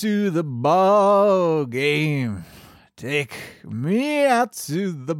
[0.00, 2.44] To the ball game.
[2.96, 5.16] Take me out to the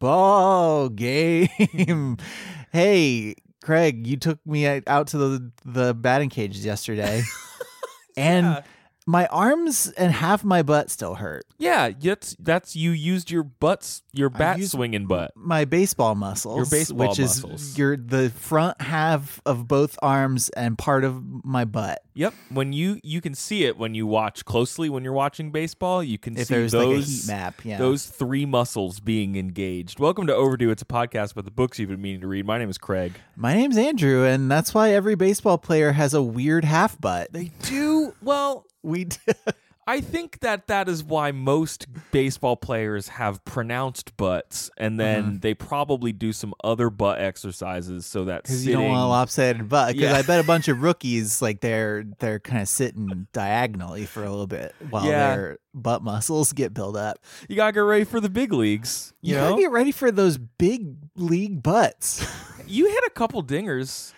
[0.00, 2.16] ball game.
[2.72, 7.22] hey, Craig, you took me out to the the batting cages yesterday,
[8.16, 8.62] and
[9.08, 11.44] my arms and half my butt still hurt.
[11.58, 15.30] Yeah, that's that's you used your butts, your bat swinging butt.
[15.36, 17.62] My baseball muscles, Your baseball which muscles.
[17.62, 22.02] is your the front half of both arms and part of my butt.
[22.14, 22.34] Yep.
[22.50, 26.18] When you you can see it when you watch closely when you're watching baseball, you
[26.18, 27.78] can If see those like a heat map, yeah.
[27.78, 30.00] those three muscles being engaged.
[30.00, 30.70] Welcome to Overdue.
[30.70, 32.44] It's a podcast about the books you've been meaning to read.
[32.44, 33.12] My name is Craig.
[33.36, 37.32] My name's Andrew, and that's why every baseball player has a weird half butt.
[37.32, 38.66] They do well.
[38.86, 39.08] We
[39.88, 45.36] I think that that is why most baseball players have pronounced butts, and then Uh-huh.
[45.42, 49.68] they probably do some other butt exercises so that because you don't want a lopsided
[49.68, 49.94] butt.
[49.94, 50.16] Because Yeah.
[50.18, 54.30] I bet a bunch of rookies like they're they're kind of sitting diagonally for a
[54.30, 55.36] little bit while Yeah.
[55.36, 57.18] their butt muscles get built up.
[57.48, 59.12] you gotta get ready for the big leagues.
[59.20, 62.26] You, You, know, gotta get ready for those big league butts.
[62.66, 64.12] you hit a couple dingers.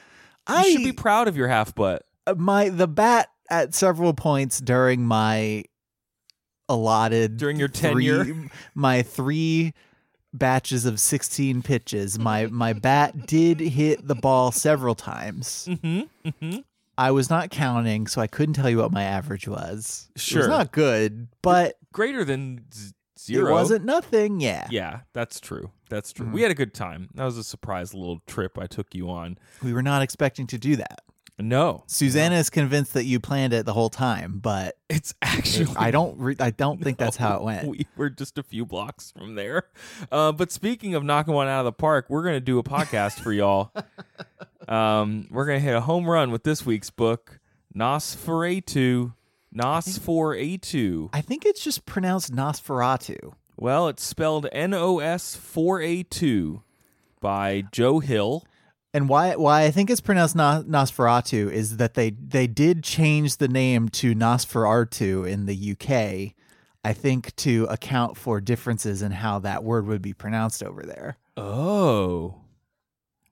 [0.49, 2.07] You I should be proud of your half butt.
[2.27, 5.65] uh, my the bat at several points during my
[6.69, 8.51] allotted During your three- tenure?
[8.75, 9.73] my three
[10.35, 16.29] batches of 16 pitches my my bat did hit the ball several times Mm-hmm.
[16.29, 16.59] Mm-hmm.
[16.99, 20.41] i was not counting so i couldn't tell you what my average was Sure.
[20.41, 23.49] was not good but Greater than z- zero.
[23.49, 25.71] it wasn't nothing yeah Yeah, that's true.
[25.89, 26.25] That's Mm-hmm.
[26.25, 26.33] true.
[26.35, 27.09] We had a good time.
[27.15, 29.39] That was a surprise little trip I took you on.
[29.63, 31.01] we were not expecting to do that
[31.41, 35.91] No, susanna is convinced that you planned it the whole time but it's actually i
[35.91, 39.13] don't re- i don't think that's how it went We were just a few blocks
[39.13, 39.65] from there.
[40.11, 42.63] Uh, but speaking of knocking one out of the park, we're going to do a
[42.65, 43.73] podcast for y'all.
[44.69, 47.41] Um, we're going to hit a home run with this week's book,
[47.75, 49.15] Nosferatu.
[49.57, 51.09] Nos4A2.
[51.15, 56.63] i think it's just pronounced nosferatu Well, it's spelled N O S 4A2
[57.21, 58.45] by Joe Hill.
[58.95, 63.37] And why why I think it's pronounced Nos- Nosferatu is that they they did change
[63.37, 66.35] the name to Nosferatu in the UK,
[66.85, 71.19] I think to account for differences in how that word would be pronounced over there.
[71.37, 72.37] Oh.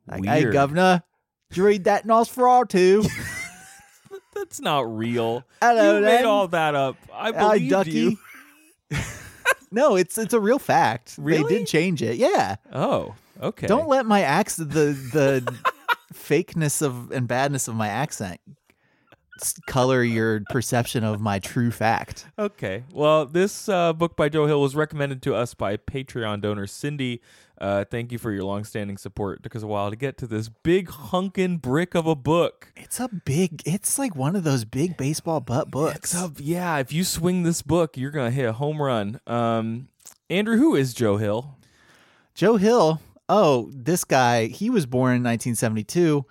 [0.06, 1.02] Like, hey, governor,
[1.48, 3.08] did you read that Nosferatu?
[4.34, 5.42] That's not real.
[5.62, 6.16] Hello, you then.
[6.20, 6.96] made all that up.
[7.12, 7.90] I believe ducky.
[7.90, 8.18] you.
[9.70, 11.16] no, it's it's a real fact.
[11.18, 12.16] They did change it.
[12.16, 12.56] Yeah.
[12.72, 13.66] Oh, okay.
[13.66, 15.58] Don't let my accent the the
[16.14, 18.40] fakeness of and badness of my accent
[19.66, 22.26] color your perception of my true fact.
[22.38, 22.84] Okay.
[22.92, 27.20] Well, this uh, book by Joe Hill was recommended to us by Patreon donor Cindy.
[27.58, 29.38] Uh, thank you for your longstanding support.
[29.38, 32.72] It took us a while to get to this big hunkin' brick of a book.
[32.76, 33.62] It's a big.
[33.64, 36.14] It's like one of those big baseball butt books.
[36.14, 39.20] A, yeah, if you swing this book, you're gonna hit a home run.
[39.26, 39.88] Um,
[40.28, 41.56] Andrew, who is Joe Hill?
[42.34, 43.00] Joe Hill.
[43.28, 44.46] Oh, this guy.
[44.46, 46.24] He was born in 1972,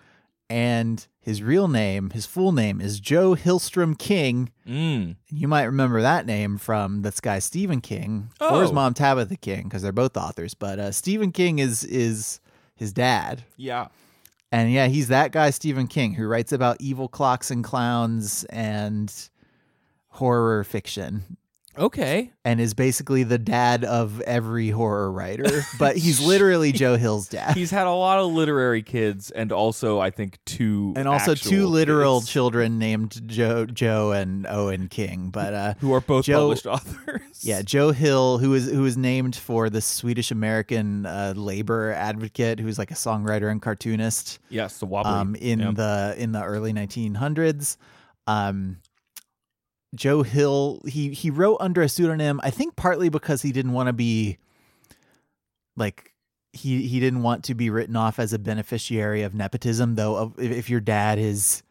[0.50, 4.51] and his real name, his full name, is Joe Hillstrom King.
[4.67, 5.16] Mm.
[5.31, 8.73] You might remember that name from this guy Stephen King or his Oh.
[8.73, 10.53] mom Tabitha King because they're both authors.
[10.53, 12.39] But uh, Stephen King is is
[12.75, 13.44] his dad.
[13.57, 13.88] Yeah.
[14.51, 19.11] And yeah, he's that guy, Stephen King, who writes about evil clocks and clowns and
[20.09, 21.38] horror fiction
[21.78, 22.31] Okay.
[22.44, 25.64] and is basically the dad of every horror writer.
[25.79, 27.55] But he's literally Joe Hill's dad.
[27.58, 31.67] He's had a lot of literary kids, and also I think two, and also two
[31.67, 35.29] literal kids children named Joe Joe and Owen King.
[35.32, 37.22] But uh who are both Joe- published authors.
[37.41, 42.59] yeah, Joe Hill, who is who was named for the Swedish American uh, labor advocate,
[42.59, 44.40] who's like a songwriter and cartoonist.
[44.49, 45.11] Yes, the wobbly.
[45.11, 45.76] um, in Yep.
[45.76, 47.78] the in the early 1900s.
[48.28, 48.78] Um,
[49.96, 52.40] Joe Hill he he wrote under a pseudonym.
[52.44, 54.38] I think partly because he didn't want to be
[55.76, 56.14] like
[56.53, 59.96] he he didn't want to be written off as a beneficiary of nepotism.
[59.96, 61.64] Though, if, if your dad is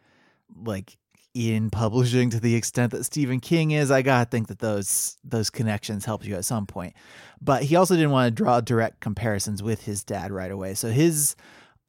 [0.65, 0.97] like
[1.35, 3.91] in publishing to the extent that Stephen King is.
[3.91, 6.95] I gotta think that those those connections helped you at some point.
[7.41, 10.75] But he also didn't want to draw direct comparisons with his dad right away.
[10.75, 11.35] So his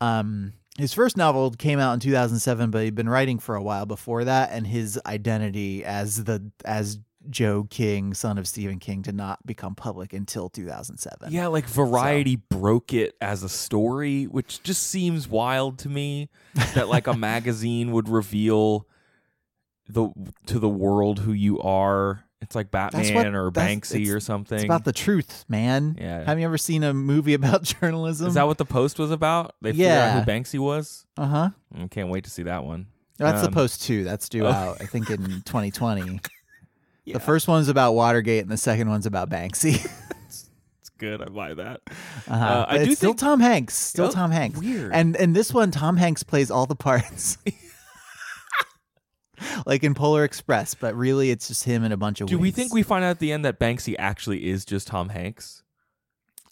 [0.01, 3.85] um his first novel came out in 2007, but he'd been writing for a while
[3.85, 6.99] before that, and his identity as the as
[7.29, 11.31] Joe King, son of Stephen King, did not become public until 2007.
[11.31, 16.29] Yeah, like Variety broke it as a story, which just seems wild to me
[16.73, 18.87] that like a magazine would reveal
[19.87, 20.09] the
[20.47, 22.24] to the world who you are.
[22.45, 24.55] It's like Batman what- or Banksy or something.
[24.55, 25.97] It's about the truth, man.
[25.99, 26.23] Yeah.
[26.23, 28.27] Have you ever seen a movie about journalism?
[28.27, 29.55] Is that what the post was about?
[29.61, 30.23] They figured out Yeah.
[30.23, 31.05] who Banksy was.
[31.17, 31.49] uh huh.
[31.77, 32.87] I can't wait to see that one.
[33.17, 34.03] That's the Um, post two.
[34.03, 34.49] That's due oh.
[34.51, 36.19] out, I think, in 2020.
[37.05, 37.13] Yeah.
[37.13, 39.85] The first one's about Watergate, and the second one's about Banksy.
[40.27, 41.21] It's good.
[41.21, 41.81] I buy that.
[42.27, 42.33] Uh-huh.
[42.45, 43.75] Uh, I do it's still think- Tom Hanks.
[43.75, 44.59] Still Oh, Tom Hanks.
[44.59, 44.93] weird.
[44.93, 47.37] And and this one, Tom Hanks plays all the parts.
[49.65, 52.27] like in Polar Express, but really it's just him and a bunch of.
[52.27, 55.09] Do we think we find out at the end that Banksy actually is just Tom
[55.09, 55.63] Hanks?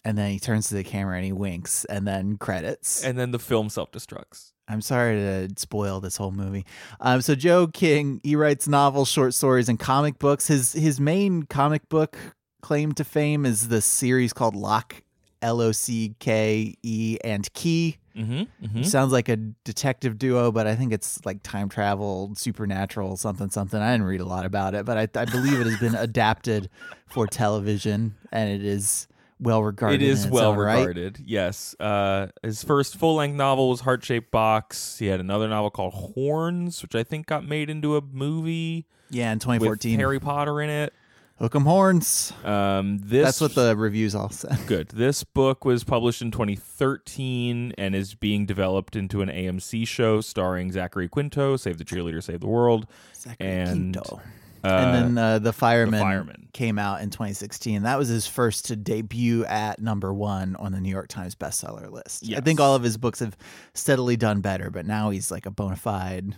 [0.06, 3.02] And then he turns to the camera and he winks, and then credits.
[3.02, 4.52] And then the film self destructs.
[4.68, 6.64] I'm sorry to spoil this whole movie.
[7.00, 10.46] Um, so Joe King, he writes novels, short stories, and comic books.
[10.46, 12.16] His his main comic book
[12.62, 15.02] claim to fame is the series called Lock,
[15.44, 17.98] L O C K E and Key.
[18.16, 18.64] Mm-hmm.
[18.64, 18.82] mm-hmm.
[18.82, 23.80] Sounds like a detective duo, but I think it's like time travel, supernatural, something, something.
[23.80, 26.70] I didn't read a lot about it, but I, I believe it has been adapted
[27.06, 29.08] for television, and it is
[29.40, 30.00] well regarded.
[30.00, 30.78] It is well own right.
[30.78, 31.18] regarded.
[31.24, 31.74] Yes.
[31.78, 34.98] Uh, his first full length novel was Heart Shaped Box.
[34.98, 39.30] He had another novel called Horns, which I think got made into a movie Yeah,
[39.32, 39.98] in with 2014.
[39.98, 40.94] Harry Potter in it.
[41.38, 42.32] Hook 'em horns.
[42.44, 44.56] Um, this That's what the reviews all said.
[44.66, 44.88] good.
[44.88, 50.70] This book was published in 2013 and is being developed into an AMC show starring
[50.70, 52.86] Zachary Quinto, Save the Cheerleader, Save the World.
[53.16, 54.20] Zachary And, Quinto.
[54.62, 56.48] Uh, and then uh, the fireman, Fireman.
[56.54, 57.82] came out in 2016.
[57.82, 61.90] That was his first to debut at number one on the New York Times bestseller
[61.90, 62.24] list.
[62.34, 63.36] I think all of his books have
[63.74, 66.36] steadily done better, but now he's like a bona fide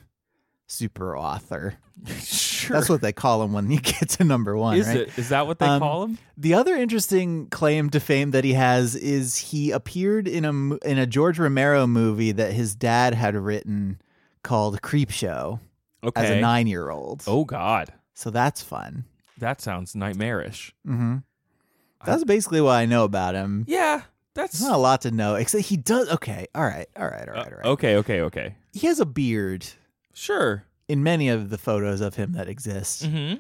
[0.67, 1.75] super author.
[2.21, 2.77] sure.
[2.77, 4.77] That's what they call him when you get to number one.
[4.79, 4.97] is right?
[4.99, 5.19] it?
[5.19, 6.19] Is that what they Um, call him?
[6.37, 10.51] The other interesting claim to fame that he has is he appeared in a
[10.87, 14.01] in a George Romero movie that his dad had written
[14.43, 15.61] called Creep Show
[16.05, 16.23] Okay.
[16.23, 17.25] as a nine year old.
[17.27, 19.05] oh God, So that's fun.
[19.39, 20.73] that sounds nightmarish.
[20.85, 21.17] hmm
[22.05, 23.65] That's basically what I know about him.
[23.67, 24.03] Yeah,
[24.35, 26.09] that's There's not a lot to know, except he does.
[26.11, 27.65] Okay, all right, all right, all right, all right.
[27.67, 27.97] Uh, okay.
[27.97, 28.21] Okay.
[28.21, 28.55] Okay.
[28.73, 29.67] He has a beard
[30.19, 30.65] Sure.
[30.89, 33.37] in many of the photos of him that exist, Mm-hmm.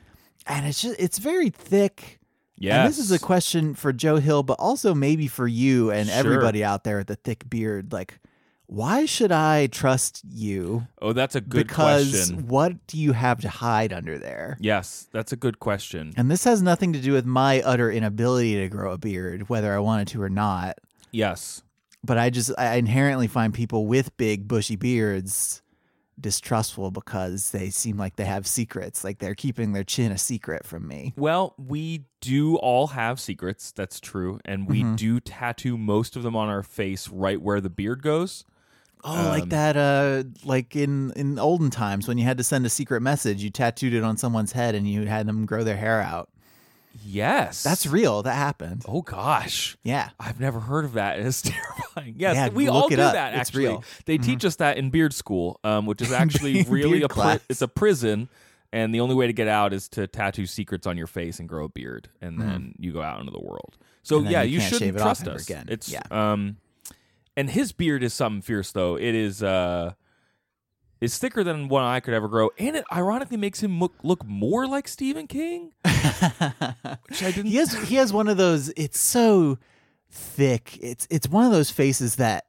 [0.46, 2.20] and it's just it's very thick.
[2.58, 2.80] Yeah.
[2.82, 6.16] And this is a question for Joe Hill, but also maybe for you and Sure.
[6.18, 7.92] everybody out there with the thick beard.
[7.92, 8.18] Like,
[8.66, 10.86] why should I trust you?
[11.00, 12.48] Oh, that's a good because question.
[12.48, 14.56] what do you have to hide under there?
[14.58, 16.12] Yes, that's a good question.
[16.16, 19.72] And this has nothing to do with my utter inability to grow a beard, whether
[19.74, 20.78] I wanted to or not.
[21.12, 21.62] Yes.
[22.02, 25.60] But I just I inherently find people with big bushy beards
[26.18, 30.64] distrustful because they seem like they have secrets, like they're keeping their chin a secret
[30.64, 31.12] from me.
[31.16, 33.72] Well, we do all have secrets.
[33.72, 34.96] That's true, and we Mhm.
[34.96, 38.44] do tattoo most of them on our face, right where the beard goes.
[39.04, 42.64] Oh, like Um, that uh like in in olden times when you had to send
[42.66, 45.76] a secret message, you tattooed it on someone's head and you had them grow their
[45.76, 46.30] hair out.
[47.04, 48.22] Yes, That's real.
[48.22, 48.84] That happened.
[48.88, 49.76] Oh gosh.
[49.82, 50.10] Yeah.
[50.20, 51.18] I've never heard of that.
[51.26, 52.14] It's terrifying.
[52.18, 53.12] Yes, Yeah, we all do up.
[53.14, 53.32] that.
[53.34, 53.84] It's Actually, real.
[54.06, 54.24] they Mhm.
[54.24, 57.68] teach us that in beard school, um, which is actually really a pri- it's a
[57.68, 58.28] prison,
[58.72, 61.48] and the only way to get out is to tattoo secrets on your face and
[61.48, 63.76] grow a beard, and then you go out into the world.
[64.02, 64.30] So Mm-hmm.
[64.30, 65.42] Yeah, you you, shouldn't shave it off trust us.
[65.44, 65.66] again.
[65.68, 66.02] It's Yeah.
[66.10, 66.56] um,
[67.36, 68.96] and his beard is something fierce though.
[68.96, 69.92] It is uh.
[71.00, 74.24] It's thicker than one I could ever grow, and it ironically makes him look, look
[74.24, 77.46] more like Stephen King, which I didn't.
[77.46, 79.58] he has he has one of those it's so
[80.10, 80.78] thick.
[80.80, 82.45] It's it's one of those faces that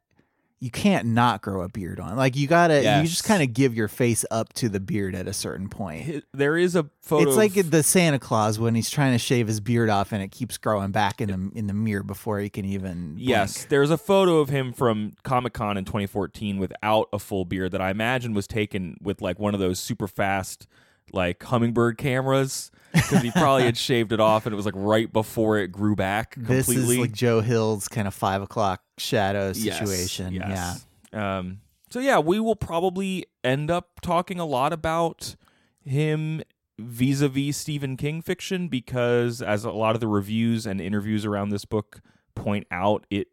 [0.59, 2.15] you can't not grow a beard on.
[2.15, 5.27] Like you gotta you just kind of give your face up to the beard at
[5.27, 6.23] a certain point.
[6.33, 7.27] There is a photo.
[7.27, 10.23] It's like of- the Santa Claus when he's trying to shave his beard off and
[10.23, 13.29] it keeps growing back in the in the mirror before he can even blink.
[13.29, 17.71] Yes, there's a photo of him from Comic Con in 2014 without a full beard
[17.73, 20.67] that I imagine was taken with like one of those super fast
[21.13, 25.11] like hummingbird cameras because he probably had shaved it off and it was like right
[25.11, 26.95] before it grew back This completely.
[26.95, 30.33] is like Joe Hill's kind of five o'clock shadow Yes, situation.
[30.33, 30.75] Yeah.
[31.13, 35.35] Um, so yeah, we will probably end up talking a lot about
[35.83, 36.41] him
[36.79, 41.65] vis-a-vis Stephen King fiction because as a lot of the reviews and interviews around this
[41.65, 42.01] book
[42.35, 43.27] point out, it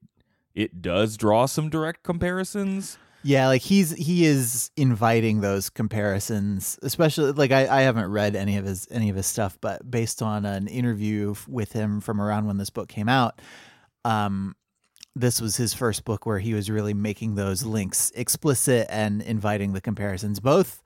[0.55, 2.97] it does draw some direct comparisons.
[3.25, 8.59] Yeah, like he's he is inviting those comparisons, especially like I, I haven't read any
[8.59, 12.47] of his any of his stuff, but based on an interview with him from around
[12.47, 13.41] when this book came out,
[14.05, 14.55] um,
[15.17, 19.73] this was his first book where he was really making those links explicit and inviting
[19.73, 20.83] the comparisons, both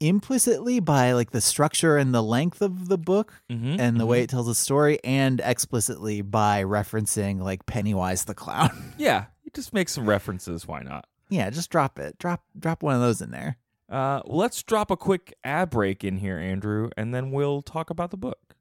[0.00, 4.22] implicitly by like the structure and the length of the book Mhm, and the way
[4.22, 8.94] it tells a story, and explicitly by referencing like Pennywise the clown.
[8.96, 10.66] Yeah, you just make some references.
[10.66, 11.06] Why not?
[11.28, 12.18] Yeah, just drop it.
[12.18, 13.58] Drop drop one of those in there.
[13.88, 18.10] Uh, let's drop a quick ad break in here, Andrew, and then we'll talk about
[18.10, 18.54] the book.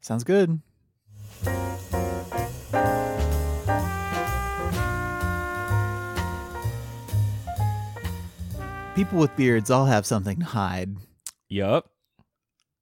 [0.00, 0.60] Sounds good.
[8.94, 10.96] People with beards all have something to hide.
[11.48, 11.90] Yup.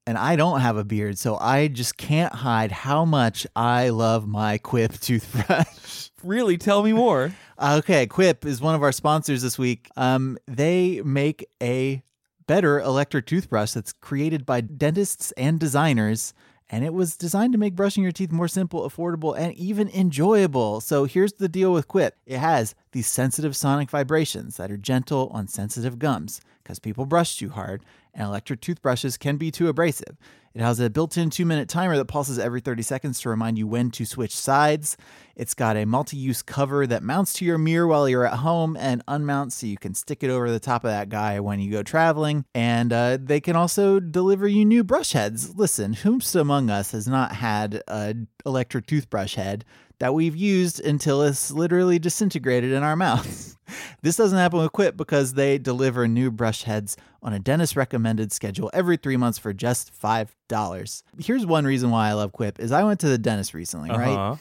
[0.05, 4.27] And I don't have a beard, so I just can't hide how much I love
[4.27, 6.09] my Quip toothbrush.
[6.25, 7.33] Really, tell me more.
[7.61, 9.89] Okay, Quip is one of our sponsors this week.
[9.97, 12.05] Um, they make a
[12.47, 16.35] better electric toothbrush that's created by dentists and designers,
[16.71, 20.81] and it was designed to make brushing your teeth more simple, affordable, and even enjoyable.
[20.81, 25.29] So here's the deal with Quip it has these sensitive sonic vibrations that are gentle
[25.35, 27.85] on sensitive gums because people brush too hard,
[28.15, 30.17] and electric toothbrushes can be too abrasive.
[30.55, 33.59] It has a built in two minute timer that pulses every 30 seconds to remind
[33.59, 34.97] you when to switch sides.
[35.37, 38.77] It's got a multi use cover that mounts to your mirror while you're at home
[38.77, 41.71] and unmounts so you can stick it over the top of that guy when you
[41.71, 42.45] go traveling.
[42.55, 45.57] And uh, they can also deliver you new brush heads.
[45.57, 49.65] Listen, whomst among us has not had an electric toothbrush head
[50.01, 53.55] that we've used until it's literally disintegrated in our mouths?
[54.01, 58.33] This doesn't happen with Quip because they deliver new brush heads on a dentist recommended
[58.33, 61.03] schedule every three months for just $5.
[61.19, 64.09] Here's one reason why I love Quip is I went to the dentist recently, right?
[64.17, 64.37] Uh-huh.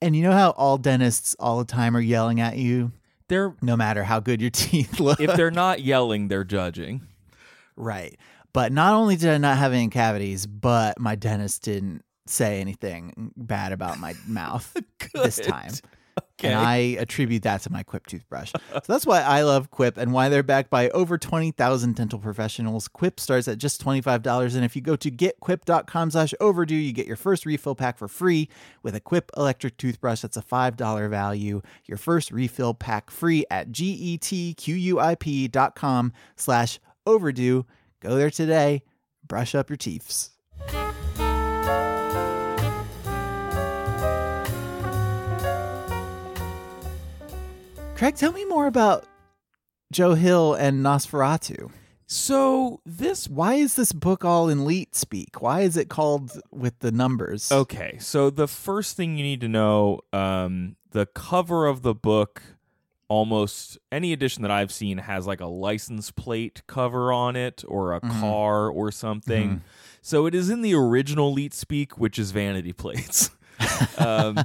[0.00, 2.90] And you know how all dentists all the time are yelling at you
[3.28, 5.20] They're no matter how good your teeth look?
[5.20, 7.02] if they're not yelling, they're judging.
[7.76, 8.18] right.
[8.52, 13.32] But not only did I not have any cavities, but my dentist didn't say anything
[13.36, 14.76] bad about my mouth
[15.14, 15.72] this time.
[16.38, 16.48] Okay.
[16.52, 18.52] And I attribute that to my Quip toothbrush.
[18.52, 22.88] so that's why I love Quip and why they're backed by over 20,000 dental professionals.
[22.88, 24.54] Quip starts at just $25.
[24.54, 28.08] And if you go to getquip.com slash overdue, you get your first refill pack for
[28.08, 28.48] free
[28.82, 30.20] with a Quip electric toothbrush.
[30.20, 31.62] That's a $5 value.
[31.86, 34.12] Your first refill pack free at getquip.com
[36.36, 37.66] slash overdue.
[38.00, 38.82] Go there today.
[39.26, 40.31] Brush up your teeths.
[48.02, 49.04] Craig, tell me more about
[49.92, 51.70] Joe Hill and Nosferatu.
[52.08, 55.40] So this Why is this book all in leet speak?
[55.40, 57.52] Why is it called with the numbers?
[57.52, 62.42] Okay, so the first thing you need to know, um, the cover of the book,
[63.06, 67.94] almost any edition that I've seen has like a license plate cover on it, or
[67.94, 69.62] a car, or something.
[70.00, 73.30] So it is in the original Leet Speak, which is vanity plates,
[73.96, 74.44] um,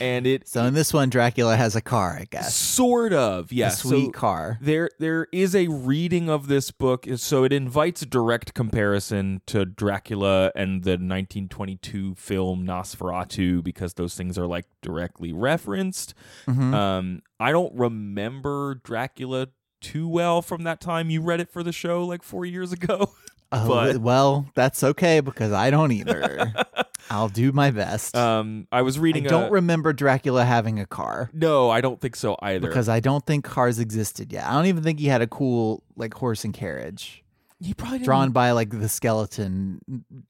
[0.00, 2.54] and it So in this one, Dracula has a car, I guess.
[2.54, 4.58] sort of A yeah, sweet so car.
[4.60, 9.64] there there is a reading of this book so it invites a direct comparison to
[9.64, 16.14] Dracula and the 1922 film Nosferatu because those things are like directly referenced
[16.46, 16.74] Mhm.
[16.74, 19.48] um I don't remember Dracula
[19.80, 23.10] too well from that time you read it for the show like 4 years ago
[23.52, 26.52] Oh, but- well, that's okay because I don't either.
[27.10, 28.16] I'll do my best.
[28.16, 32.00] um I was I reading don't a, remember Dracula having a car No, I don't
[32.00, 34.46] think so either because I don't think cars existed yet.
[34.46, 37.22] I don't even think he had a cool like horse and carriage
[37.60, 39.80] he probably didn't, drawn by like the skeleton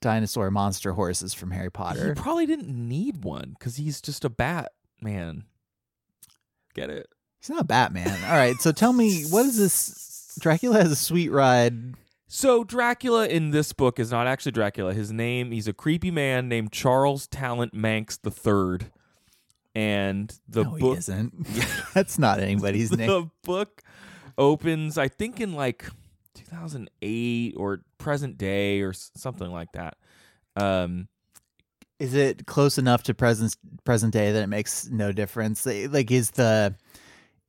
[0.01, 2.09] dinosaur monster horses from Harry Potter.
[2.09, 5.45] he probably didn't need one cuz he's just a bat man
[6.75, 7.07] get it
[7.41, 8.23] He's not Batman.
[8.27, 10.37] All right, so tell me, what is this?
[10.39, 11.95] Dracula has a sweet ride.
[12.35, 14.95] So Dracula in this book is not actually Dracula.
[14.95, 18.91] His name he's a creepy man named Charles Talent Manx the Third,
[19.75, 21.47] and the no, book isn't.
[21.95, 23.07] That's not anybody's name.
[23.07, 23.83] the book
[24.39, 25.85] opens I think in like
[26.33, 29.99] 2008 or present day or something like that.
[30.57, 31.09] Um,
[31.99, 35.67] Is it close enough to present present day that it makes no difference?
[35.67, 36.77] Like, is the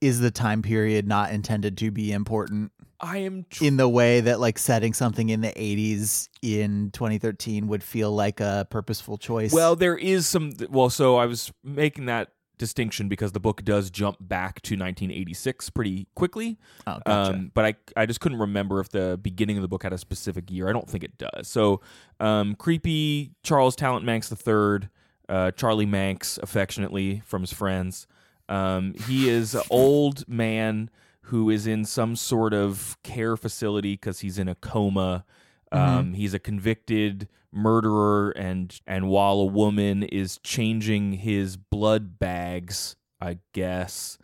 [0.01, 2.73] is the time period not intended to be important
[3.03, 7.67] I am tr- in the way that like setting something in the 80s in 2013
[7.67, 9.51] would feel like a purposeful choice?
[9.51, 9.75] well.
[9.75, 10.89] There is some well.
[10.89, 16.07] So I was making that distinction because the book does jump back to 1986 pretty
[16.15, 16.57] quickly.
[16.87, 17.33] oh, gotcha.
[17.33, 19.97] Um, but I I just couldn't remember if the beginning of the book had a
[19.97, 20.69] specific year.
[20.69, 21.47] I don't think it does.
[21.47, 21.81] So,
[22.21, 24.89] um, creepy Charles Talent Manx the third,
[25.27, 28.07] uh, Charlie Manx, affectionately from his friends.
[28.47, 30.89] Um, he is an old man
[31.27, 35.25] who is in some sort of care facility because he's in a coma.
[35.71, 42.95] Um, He's a convicted murderer, and and while a woman is changing his blood bags,
[43.19, 44.17] I guess,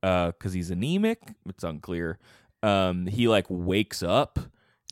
[0.00, 2.18] because he's anemic, it's unclear.
[2.62, 4.38] Um, he like wakes up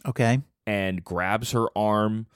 [0.07, 0.41] Okay.
[0.67, 2.27] and grabs her arm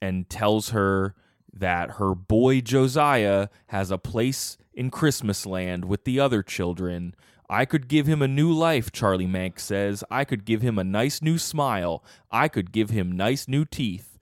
[0.00, 1.16] and tells her
[1.52, 7.14] that her boy Josiah has a place in Christmas land with the other children.
[7.48, 10.02] I could give him a new life, Charlie Manx says.
[10.10, 12.02] I could give him a nice new smile.
[12.30, 14.18] I could give him nice new teeth.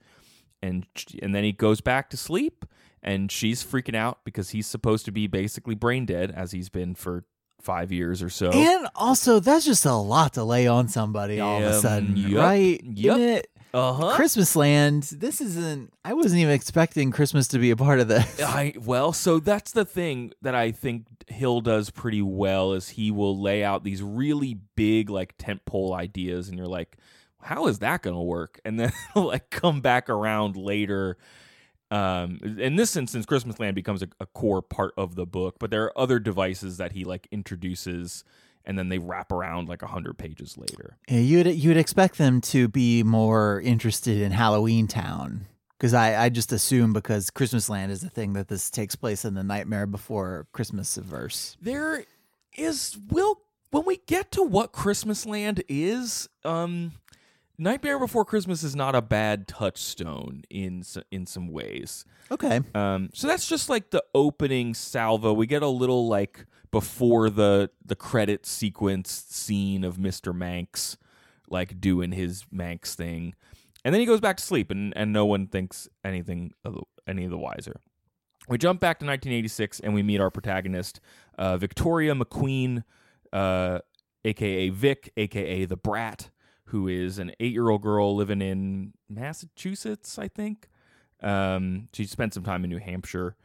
[0.61, 0.85] And
[1.21, 2.65] and then he goes back to sleep
[3.01, 6.95] and she's freaking out because he's supposed to be basically brain dead as he's been
[6.95, 7.25] for
[7.61, 8.49] 5 years or so.
[8.51, 12.17] And also, that's just a lot to lay on somebody all of a Um, sudden,
[12.17, 12.81] yup, right?
[12.83, 13.45] yup.
[13.73, 14.15] Uh-huh.
[14.15, 15.03] Christmas land.
[15.03, 15.91] This isn't.
[16.05, 18.39] I wasn't even expecting Christmas to be a part of this.
[18.41, 23.09] I well, so that's the thing that I think Hill does pretty well is he
[23.09, 26.97] will lay out these really big like tentpole ideas, and you're like,
[27.41, 28.59] how is that going to work?
[28.63, 31.17] And then like come back around later.
[31.91, 35.69] Um, in this instance, Christmas Land becomes a, a core part of the book, but
[35.69, 38.23] there are other devices that he like introduces,
[38.65, 40.97] and then they wrap around like a hundred pages later.
[41.09, 45.45] Yeah, you'd you'd expect them to be more interested in Halloween Town
[45.77, 49.25] because I, I just assume because Christmas Land is the thing that this takes place
[49.25, 51.57] in the Nightmare Before Christmas verse.
[51.61, 52.05] there
[52.55, 53.41] is will
[53.71, 56.93] when we get to what Christmas Land is, um
[57.57, 62.05] Nightmare Before Christmas is not a bad touchstone in in some ways.
[62.31, 65.33] Okay, Um so that's just like the opening salvo.
[65.33, 70.33] We get a little like before the the credit sequence scene of Mr.
[70.33, 70.97] Manx
[71.47, 73.35] like doing his Manx thing.
[73.85, 76.81] And then he goes back to sleep and and no one thinks anything of the,
[77.07, 77.79] any of the wiser.
[78.49, 80.99] We jump back to 1986 and we meet our protagonist,
[81.37, 82.83] uh, Victoria McQueen,
[83.31, 83.79] uh,
[84.25, 86.31] aka Vic, aka the Brat,
[86.65, 90.69] who is an eight-year-old girl living in Massachusetts, I think.
[91.21, 93.37] Um, she spent some time in New Hampshire,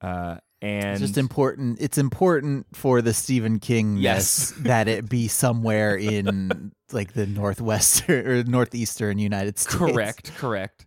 [0.00, 1.78] uh, and it's just important.
[1.80, 4.54] It's important for the Stephen King Yes.
[4.58, 9.76] that it be somewhere in like the northwestern or northeastern United States.
[9.76, 10.86] Correct, correct.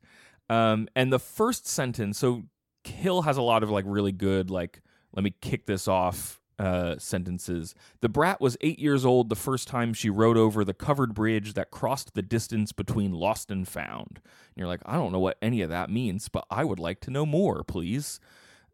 [0.49, 2.43] Um, and the first sentence, so
[2.84, 4.82] Hill has a lot of like really good, like,
[5.13, 7.73] let me kick this off uh, sentences.
[8.01, 11.53] The brat was eight years old the first time she rode over the covered bridge
[11.53, 14.19] that crossed the distance between lost and found.
[14.19, 16.99] And you're like, I don't know what any of that means, but I would like
[17.01, 18.19] to know more, please.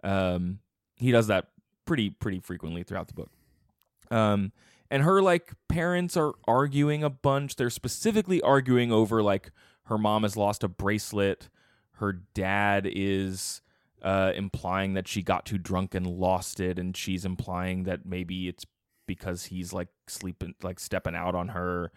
[0.03, 0.59] Um,
[0.97, 1.49] he does that
[1.85, 3.29] pretty, pretty frequently throughout the book.
[4.11, 4.51] Um,
[4.91, 7.55] and her like parents are arguing a bunch.
[7.55, 9.51] They're specifically arguing over like
[9.85, 11.49] her mom has lost a bracelet.
[11.93, 13.61] Her dad is
[14.01, 18.47] uh, implying that she got too drunk and lost it, and she's implying that maybe
[18.47, 18.65] it's
[19.07, 21.91] because he's like sleeping, like stepping out on her.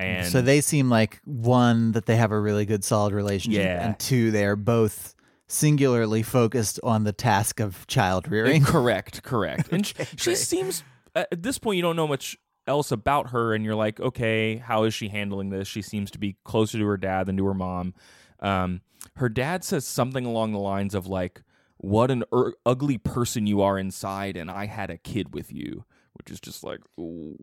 [0.00, 3.84] And so they seem like one that they have a really good solid relationship, Yeah.
[3.86, 5.14] and two they are both
[5.48, 8.62] singularly focused on the task of child rearing.
[8.62, 9.68] Correct, correct.
[9.72, 10.38] And Okay, she great.
[10.38, 10.82] seems
[11.14, 14.84] at this point you don't know much else about her, and you're like, okay, how
[14.84, 15.66] is she handling this?
[15.66, 17.94] She seems to be closer to her dad than to her mom.
[18.40, 18.82] Um,
[19.16, 21.42] her dad says something along the lines of like,
[21.78, 25.84] "What an ur- ugly person you are inside, and I had a kid with you,"
[26.12, 27.36] which is just like, oh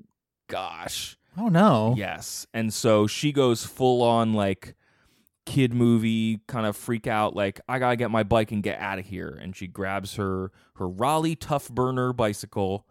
[0.47, 1.17] gosh.
[1.37, 1.95] Oh no!
[1.97, 2.45] Yes.
[2.53, 4.75] And so she goes full on like
[5.45, 8.79] kid movie kind of freak out like I got to get my bike and get
[8.79, 12.87] out of here and she grabs her her Raleigh Tuff Burner bicycle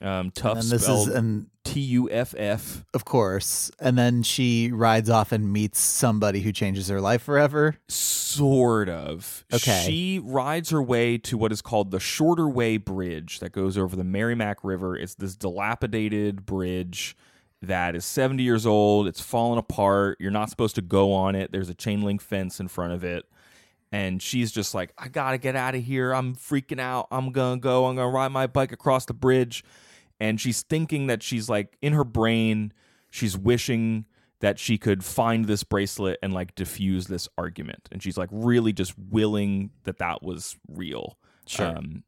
[0.00, 4.72] um tough and this is and T U F F of course, and then she
[4.72, 7.76] rides off and meets somebody who changes her life forever.
[7.88, 9.84] sort of Okay.
[9.86, 13.94] she rides her way to what is called the Shorter Way Bridge that goes over
[13.94, 17.16] the Merrimack River it's this dilapidated bridge
[17.62, 19.06] that is 70 years old.
[19.06, 20.18] It's fallen apart.
[20.20, 21.52] You're not supposed to go on it.
[21.52, 23.24] There's a chain link fence in front of it.
[23.92, 26.12] And she's just like, I gotta get out of here.
[26.12, 27.08] I'm freaking out.
[27.10, 27.86] I'm gonna go.
[27.86, 29.64] I'm gonna ride my bike across the bridge.
[30.18, 32.72] And she's thinking that she's like in her brain,
[33.10, 34.06] she's wishing
[34.40, 37.88] that she could find this bracelet and like diffuse this argument.
[37.92, 41.18] And she's like really just willing that that was real.
[41.46, 41.76] Sure.
[41.76, 42.02] Um,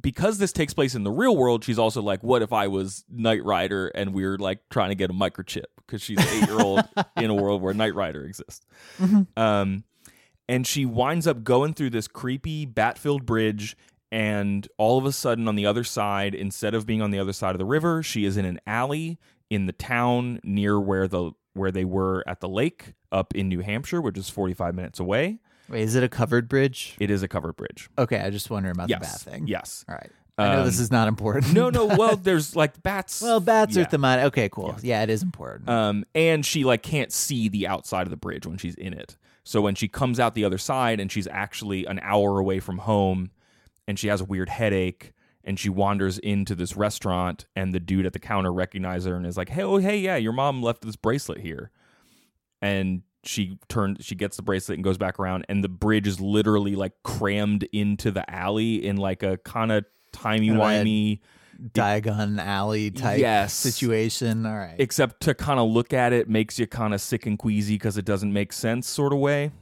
[0.00, 3.04] because this takes place in the real world, she's also like, what if I was
[3.10, 6.48] Knight Rider and we are like trying to get a microchip because she's an eight
[6.48, 6.84] year old
[7.16, 8.66] in a world where Knight Rider exists.
[9.36, 9.84] Um,
[10.48, 13.76] and she winds up going through this creepy bat filled bridge.
[14.12, 17.32] And all of a sudden, on the other side, instead of being on the other
[17.32, 19.18] side of the river, she is in an alley
[19.50, 23.60] in the town near where the where they were at the lake up in New
[23.60, 25.40] Hampshire, which is 45 minutes away.
[25.68, 26.96] Wait, is it a covered bridge?
[27.00, 27.88] It is a covered bridge.
[27.98, 29.00] Okay, I just wonder about yes.
[29.00, 29.46] the bat thing.
[29.46, 29.84] Yes.
[29.88, 30.10] All right.
[30.36, 31.52] I know this Um, is not important.
[31.52, 31.86] no, no.
[31.96, 33.22] Well, there's like bats.
[33.22, 33.82] well, bats yeah.
[33.82, 34.24] are thematic.
[34.26, 34.76] Okay, cool.
[34.82, 35.02] Yeah.
[35.02, 35.68] it is important.
[35.68, 39.16] Um, and she like can't see the outside of the bridge when she's in it.
[39.44, 42.78] So when she comes out the other side and she's actually an hour away from
[42.78, 43.30] home,
[43.86, 45.12] and she has a weird headache,
[45.44, 49.26] and she wanders into this restaurant, and the dude at the counter recognizes her and
[49.26, 51.70] is like, "Hey, oh, hey, yeah, your mom left this bracelet here,"
[52.62, 56.20] and she turns, she gets the bracelet and goes back around, and the bridge is
[56.20, 61.20] literally like crammed into the alley in like a kind of timey wimey.
[61.72, 63.54] Diagon Alley type Yes.
[63.54, 64.44] situation.
[64.44, 64.74] All right.
[64.78, 67.96] except to kind of look at it makes you kind of sick and queasy because
[67.96, 69.52] it doesn't make sense sort of way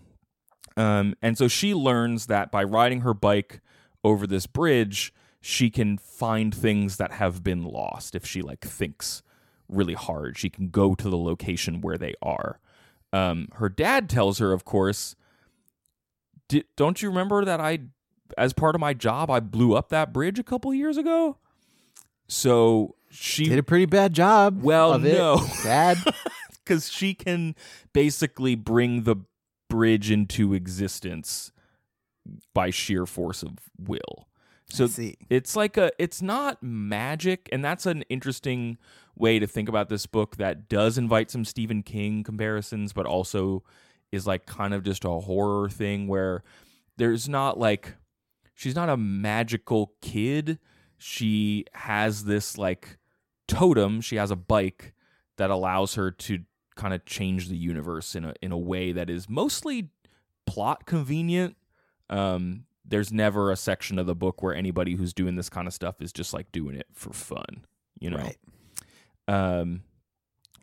[0.79, 3.61] um, and so she learns that by riding her bike
[4.03, 9.22] over this bridge she can find things that have been lost if she like thinks
[9.68, 12.59] really hard she can go to the location where they are
[13.12, 15.14] um, her dad tells her of course
[16.48, 17.81] "Di- don't you remember that i
[18.38, 21.37] as part of my job i blew up that bridge a couple years ago
[22.29, 24.62] so she Did a pretty bad job.
[24.62, 25.12] Well, of it.
[25.12, 25.44] no.
[25.62, 25.98] Dad.
[26.64, 27.55] because she can
[27.92, 29.16] basically bring the
[29.68, 31.53] bridge into existence
[32.55, 34.29] by sheer force of will.
[34.70, 34.88] So
[35.29, 38.79] it's like a it's not magic and that's an interesting
[39.16, 43.62] way to think about this book that does invite some Stephen King comparisons but also
[44.11, 46.42] is like kind of just a horror thing where
[46.96, 47.94] there's not like
[48.55, 50.59] she's not a magical kid.
[50.98, 52.98] She has this like
[53.48, 54.01] totem.
[54.01, 54.92] She has a bike
[55.37, 56.40] that allows her to
[56.77, 59.90] kind of change the universe in a in a way that is mostly
[60.46, 61.57] plot convenient.
[62.09, 65.72] Um there's never a section of the book where anybody who's doing this kind of
[65.72, 67.64] stuff is just like doing it for fun
[68.03, 68.18] you know?
[68.18, 68.37] Right.
[69.33, 69.83] Um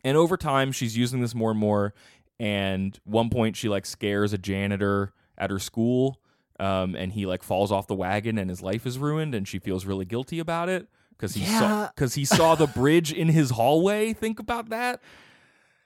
[0.04, 1.92] and over time she's using this more and more.
[2.38, 6.20] And one point she like scares a janitor at her school
[6.58, 9.58] um and he like falls off the wagon and his life is ruined and she
[9.58, 13.50] feels really guilty about it because he saw because he saw the bridge in his
[13.50, 14.12] hallway.
[14.12, 15.00] Think about that.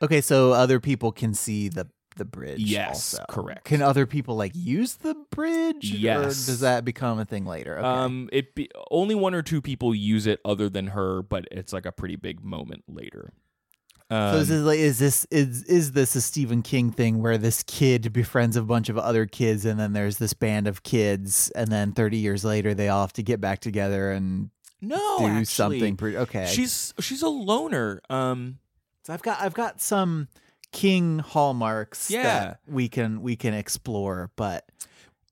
[0.02, 2.60] Okay, so other people can see the the bridge.
[2.60, 3.24] Yes, also.
[3.28, 3.64] correct.
[3.64, 5.92] Can other people like use the bridge?
[5.92, 6.46] Or Yes.
[6.46, 7.78] does that become a thing later?
[7.78, 7.86] Okay.
[7.86, 11.72] um it be only one or two people use it other than her but it's
[11.72, 13.32] like a pretty big moment later
[14.10, 17.38] um, so is this like is this is is this a Stephen King thing where
[17.38, 21.50] this kid befriends a bunch of other kids and then there's this band of kids
[21.56, 24.50] and then 30 years later they all have to get back together and
[24.82, 26.46] no do actually, something pretty okay.
[26.46, 28.58] she's she's a loner um
[29.04, 30.28] So I've got I've got some
[30.74, 32.22] King hallmarks Yeah.
[32.24, 34.68] that we can we can explore, but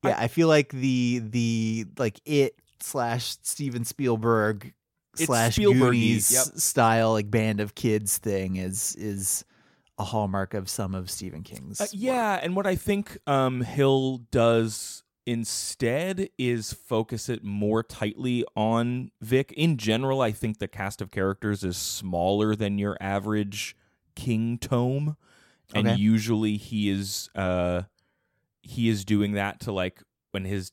[0.05, 4.73] yeah, I, feel like the the like it slash Steven Spielberg
[5.15, 6.45] It's slash Goonies yep.
[6.59, 9.45] style like band of kids thing is is
[9.99, 11.81] a hallmark of some of Stephen King's.
[11.81, 18.45] Uh, yeah, and what I think um, Hill does instead is focus it more tightly
[18.57, 19.53] on Vic.
[19.57, 23.77] In general, I think the cast of characters is smaller than your average
[24.15, 25.17] King tome,
[25.75, 25.97] and Okay.
[25.97, 27.83] usually he is uh,
[28.63, 30.73] he is doing that to like when his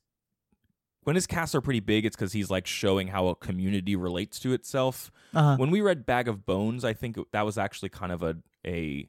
[1.04, 2.06] when his casts are pretty big.
[2.06, 5.56] It's because he's like showing how a community relates to itself Uh-huh.
[5.58, 9.08] when we read Bag of Bones, I think that was actually kind of a a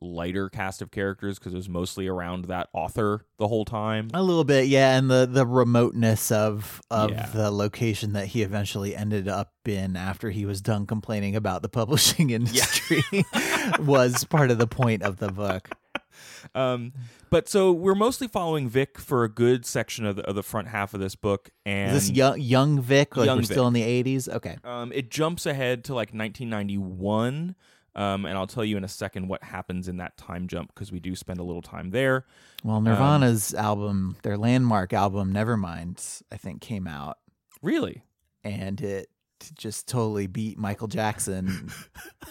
[0.00, 4.08] lighter cast of characters because it was mostly around that author the whole time.
[4.14, 7.26] A little bit, yeah, and the the remoteness of of Yeah.
[7.26, 11.68] the location that he eventually ended up in after he was done complaining about the
[11.68, 13.02] publishing industry
[13.80, 15.68] was part of the point of the book.
[16.54, 16.92] Um,
[17.30, 20.68] but so we're mostly following Vic for a good section of the, of the front
[20.68, 23.16] half of this book, and Is this young young Vic?
[23.16, 24.28] Like Young we're still in the eighties?
[24.28, 24.58] Okay.
[24.64, 27.54] um, it jumps ahead to like 1991.
[27.94, 30.90] Um, and I'll tell you in a second what happens in that time jump because
[30.90, 32.24] we do spend a little time there.
[32.64, 37.18] Well, Um, Nirvana's album, their landmark album, Nevermind, I think came out,
[37.60, 38.02] Really?
[38.44, 39.08] and it
[39.58, 41.70] just totally beat Michael Jackson,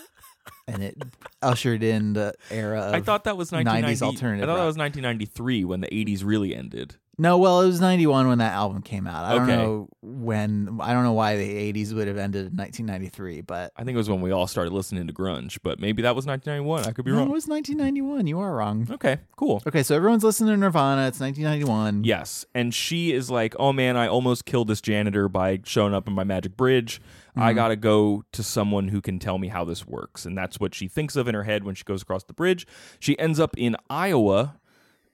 [0.68, 0.98] and it
[1.42, 2.94] ushered in the era of.
[2.96, 6.56] I thought that was 90s alternative I thought that was 1993 when the 80s really
[6.56, 6.96] ended.
[7.22, 9.26] No, well, it was 91 when that album came out.
[9.26, 13.42] I don't know when, I don't know why the 80s would have ended in 1993,
[13.42, 16.16] but I think it was when we all started listening to grunge, but maybe that
[16.16, 16.90] was 1991.
[16.90, 17.30] I could be no, it wrong.
[17.30, 18.26] was 1991.
[18.26, 18.88] You are wrong.
[18.90, 19.62] Okay, cool.
[19.68, 21.08] Okay, so everyone's listening to Nirvana.
[21.10, 22.06] It's 1991.
[22.06, 26.08] Yes, and she is like, "Oh man, I almost killed this janitor by showing up
[26.08, 27.00] in my magic bridge.
[27.36, 27.56] I mm-hmm.
[27.56, 30.74] got to go to someone who can tell me how this works." And that's what
[30.74, 32.66] she thinks of in her head when she goes across the bridge.
[33.00, 34.56] She ends up in Iowa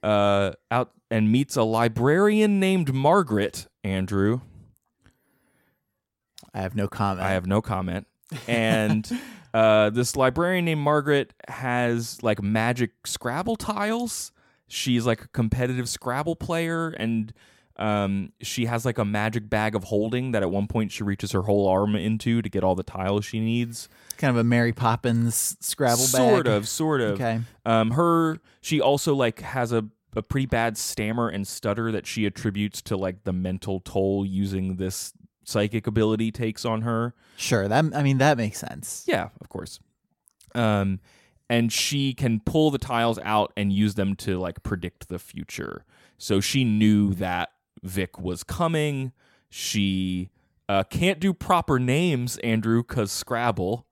[0.08, 4.42] uh out and meets a librarian named Margaret, Andrew.
[6.54, 7.26] I have no comment.
[7.26, 8.08] I have no comment.
[8.48, 9.10] And
[9.54, 14.32] uh, this librarian named Margaret has like magic Scrabble tiles.
[14.68, 17.34] She's like a competitive Scrabble player, and
[17.80, 21.32] Um, she has like a magic bag of holding that at one point she reaches
[21.34, 23.88] her whole arm into to get all the tiles she needs.
[24.18, 26.32] Kind of a Mary Poppins Scrabble bag.
[26.32, 27.12] Sort of, sort of.
[27.12, 27.40] Okay.
[27.68, 29.86] Um, her she also like has a
[30.18, 34.78] a pretty bad stammer and stutter that she attributes to like the mental toll using
[34.78, 37.14] this psychic ability takes on her.
[37.38, 37.68] Sure.
[37.68, 39.06] That I mean that makes sense.
[39.08, 39.80] Yeah, of course.
[40.56, 41.00] Um,
[41.50, 45.86] and she can pull the tiles out and use them to like predict the future.
[46.18, 47.50] So she knew that
[47.84, 49.14] Vic was coming.
[49.50, 50.32] She
[50.68, 53.87] uh, can't do proper names, Andrew, because Scrabble.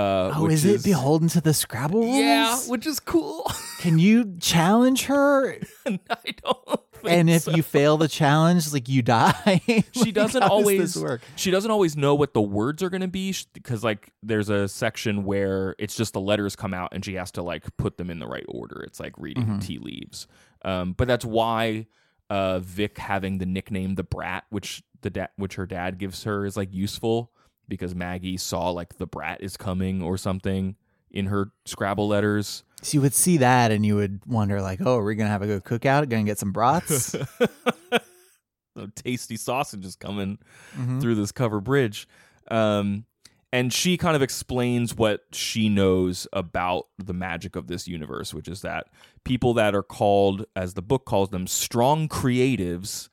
[0.00, 2.16] Uh, Oh, which is it beholden to the Scrabble rules?
[2.16, 3.50] Yeah, which is cool.
[3.80, 5.58] Can you challenge her?
[5.86, 6.80] I don't.
[7.00, 7.52] Think and if so.
[7.52, 9.62] you fail the challenge, like you die.
[9.92, 11.22] she doesn't does always this work.
[11.34, 14.68] she doesn't always know what the words are going to be because like there's a
[14.68, 18.10] section where it's just the letters come out and she has to like put them
[18.10, 19.58] in the right order it's like reading Mm-hmm.
[19.60, 20.26] tea leaves
[20.62, 21.86] um, but that's why
[22.28, 26.44] uh, vic having the nickname the brat which the da- which her dad gives her
[26.44, 27.32] is like useful
[27.70, 30.76] because maggie saw like the brat is coming or something
[31.10, 34.96] in her scrabble letters So you would see that and you would wonder, like, oh,
[34.98, 36.08] are we gonna have a good cookout?
[36.08, 37.12] Gonna get some brats?
[38.74, 40.38] the tasty sausages coming
[40.78, 41.00] Mhm.
[41.00, 42.06] through this cover bridge.
[42.50, 43.04] Um,
[43.52, 48.46] and she kind of explains what she knows about the magic of this universe, which
[48.48, 48.86] is that
[49.24, 53.08] people that are called, as the book calls them, strong creatives,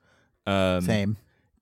[0.46, 1.18] um, Same.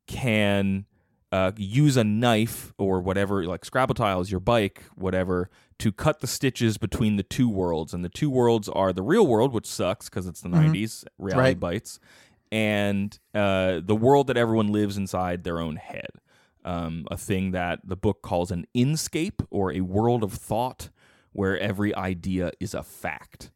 [0.08, 0.86] can
[1.32, 6.28] uh, use a knife or whatever, like Scrabble tiles, your bike, whatever, to cut the
[6.28, 7.94] stitches between the two worlds.
[7.94, 11.42] And the two worlds are the real world, which sucks because it's the 90s, reality
[11.50, 11.60] Right.
[11.60, 12.00] bites,
[12.52, 16.10] and uh, the world that everyone lives inside their own head.
[16.64, 20.90] Um, a thing that the book calls an inscape or a world of thought
[21.32, 23.52] where every idea is a fact.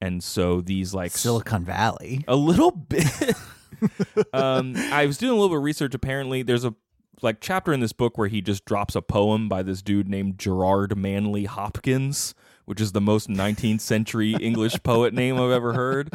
[0.00, 2.24] And so these like Silicon Valley.
[2.26, 3.06] a little bit.
[4.32, 5.94] um, I was doing a little bit of research.
[5.94, 6.74] Apparently, there's a
[7.22, 10.38] like chapter in this book where he just drops a poem by this dude named
[10.38, 16.10] Gerard Manley Hopkins, which is the most 19th century English poet name I've ever heard.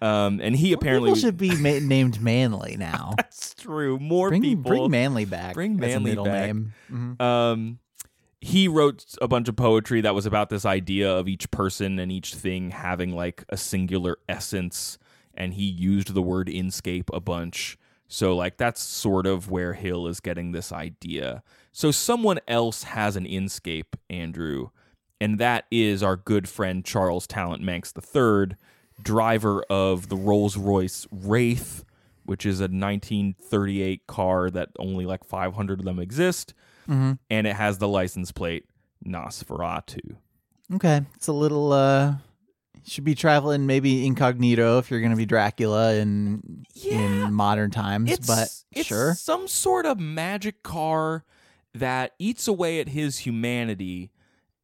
[0.00, 3.14] Um, and he apparently People should be ma- named Manly now.
[3.16, 3.98] that's true.
[3.98, 5.54] More bring people bring Manly back.
[5.54, 6.24] Bring Manly back.
[6.46, 6.72] name.
[6.90, 7.20] Mhm.
[7.20, 7.78] um
[8.40, 12.12] he wrote a bunch of poetry that was about this idea of each person and
[12.12, 14.96] each thing having like a singular essence
[15.34, 17.76] and he used the word inscape a bunch
[18.08, 21.42] so like that's sort of where hill is getting this idea
[21.72, 24.70] so someone else has an inscape andrew
[25.20, 28.46] and that is our good friend charles talent manx iii
[29.02, 31.84] driver of the rolls-royce wraith
[32.24, 36.54] which is a 1938 car that only like 500 of them exist
[36.88, 37.18] Mhm.
[37.30, 38.64] and it has the license plate
[39.06, 40.16] Nosferatu.
[40.74, 41.72] Okay, it's a little.
[41.72, 42.14] uh
[42.88, 47.26] Should be traveling maybe incognito if you're going to be Dracula in Yeah.
[47.26, 48.10] in modern times.
[48.10, 51.24] It's, but it's sure, some sort of magic car
[51.74, 54.10] that eats away at his humanity,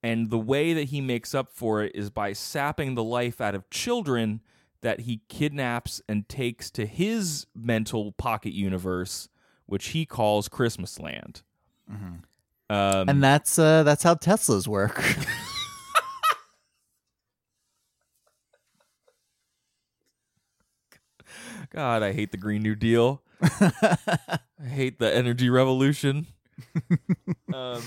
[0.02, 3.54] and the way that he makes up for it is by sapping the life out
[3.54, 4.40] of children
[4.80, 9.28] that he kidnaps and takes to his mental pocket universe,
[9.66, 11.42] which he calls Christmas Land.
[12.70, 15.02] Um, and that's uh that's how Teslas work.
[21.74, 23.22] God, I hate the Green New Deal.
[23.42, 26.26] I hate the energy revolution.
[27.54, 27.82] um,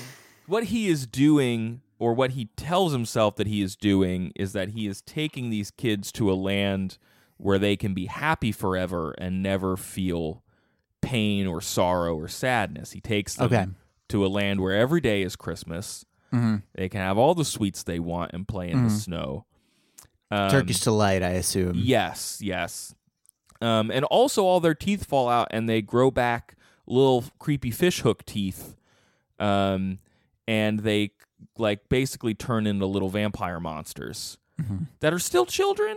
[0.46, 4.70] what he is doing, or what he tells himself that he is doing, is that
[4.70, 6.98] he is taking these kids to a land
[7.38, 10.44] where they can be happy forever and never feel
[11.02, 12.92] pain or sorrow or sadness.
[12.92, 13.66] He takes them Okay.
[14.10, 16.04] to a land where every day is Christmas.
[16.34, 16.64] Mhm.
[16.76, 19.46] They can have all the sweets they want and play in the snow.
[20.30, 21.76] Um, Turkish delight, I assume.
[21.78, 22.94] Yes, yes.
[23.62, 28.02] Um, and also, all their teeth fall out and they grow back little creepy fish
[28.02, 28.76] hook teeth.
[29.40, 30.00] Um,
[30.48, 31.12] and they
[31.58, 34.38] like basically turn into little vampire monsters
[35.02, 35.96] that are still children,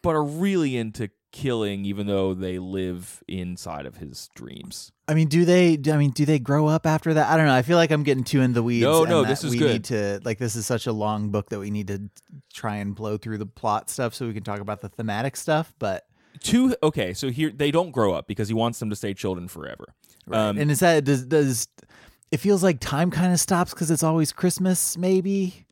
[0.00, 4.92] but are really into killing, even though they live inside of his dreams.
[5.06, 5.78] I mean, do they?
[5.92, 7.28] I mean, do they grow up after that?
[7.28, 7.54] I don't know.
[7.54, 8.84] I feel like I'm getting too in the weeds.
[8.84, 9.72] No, and no, this is we good.
[9.72, 12.08] Need to like this is such a long book that we need to
[12.54, 15.74] try and blow through the plot stuff so we can talk about the thematic stuff.
[15.78, 16.06] But
[16.40, 19.48] Two, okay, so here they don't grow up because he wants them to stay children
[19.48, 19.86] forever.
[20.30, 21.68] Um, and is that does does
[22.30, 24.96] it feels like time kind of stops because it's always Christmas?
[24.98, 25.66] Maybe.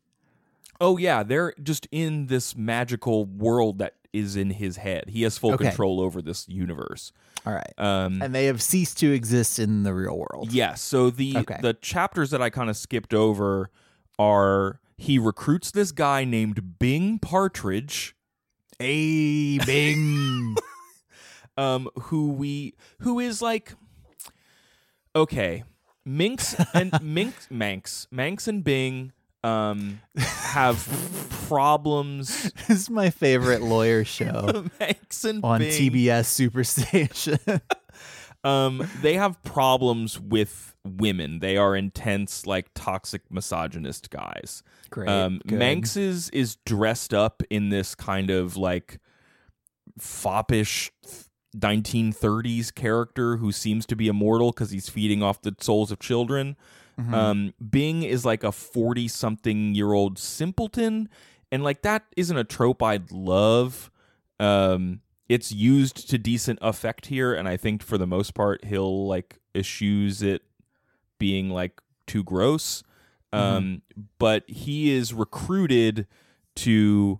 [0.81, 5.05] Oh yeah, they're just in this magical world that is in his head.
[5.09, 5.65] He has full Okay.
[5.65, 7.11] control over this universe.
[7.45, 7.73] All right.
[7.77, 10.51] Um, and they have ceased to exist in the real world.
[10.53, 10.81] yes.
[10.81, 11.57] So the Okay.
[11.61, 13.69] the chapters that I kind of skipped over
[14.19, 18.12] are he recruits this guy named Bing Partridge.
[18.83, 20.57] Hey, Bing.
[21.57, 23.75] um, who we who is like
[25.15, 25.63] okay,
[26.03, 30.85] Minx and Minx Manx Manx and Bing um have
[31.47, 32.51] problems.
[32.67, 37.61] This is my favorite lawyer show Manx and on Bing, TBS Superstation.
[38.43, 41.39] Um they have problems with women.
[41.39, 44.63] They are intense, like toxic misogynist guys.
[44.89, 45.09] Great.
[45.09, 45.59] Um, good.
[45.59, 48.99] Manx is, is dressed up in this kind of like
[49.97, 50.91] foppish
[51.55, 56.55] 1930s character who seems to be immortal because he's feeding off the souls of children.
[56.99, 57.13] Mhm.
[57.13, 61.09] Um, Bing is like a 40 something year old simpleton,
[61.51, 63.89] and like that isn't a trope I'd love.
[64.39, 65.01] Um,
[65.33, 69.39] it's used to decent effect here, and I think for the most part he'll like
[69.55, 70.41] eschews it
[71.19, 72.83] being like too gross.
[73.31, 73.81] Um,
[74.19, 76.05] but he is recruited
[76.57, 77.19] to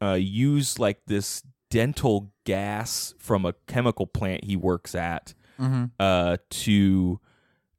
[0.00, 5.90] uh, use like this dental gas from a chemical plant he works at Mhm.
[5.98, 7.20] uh, to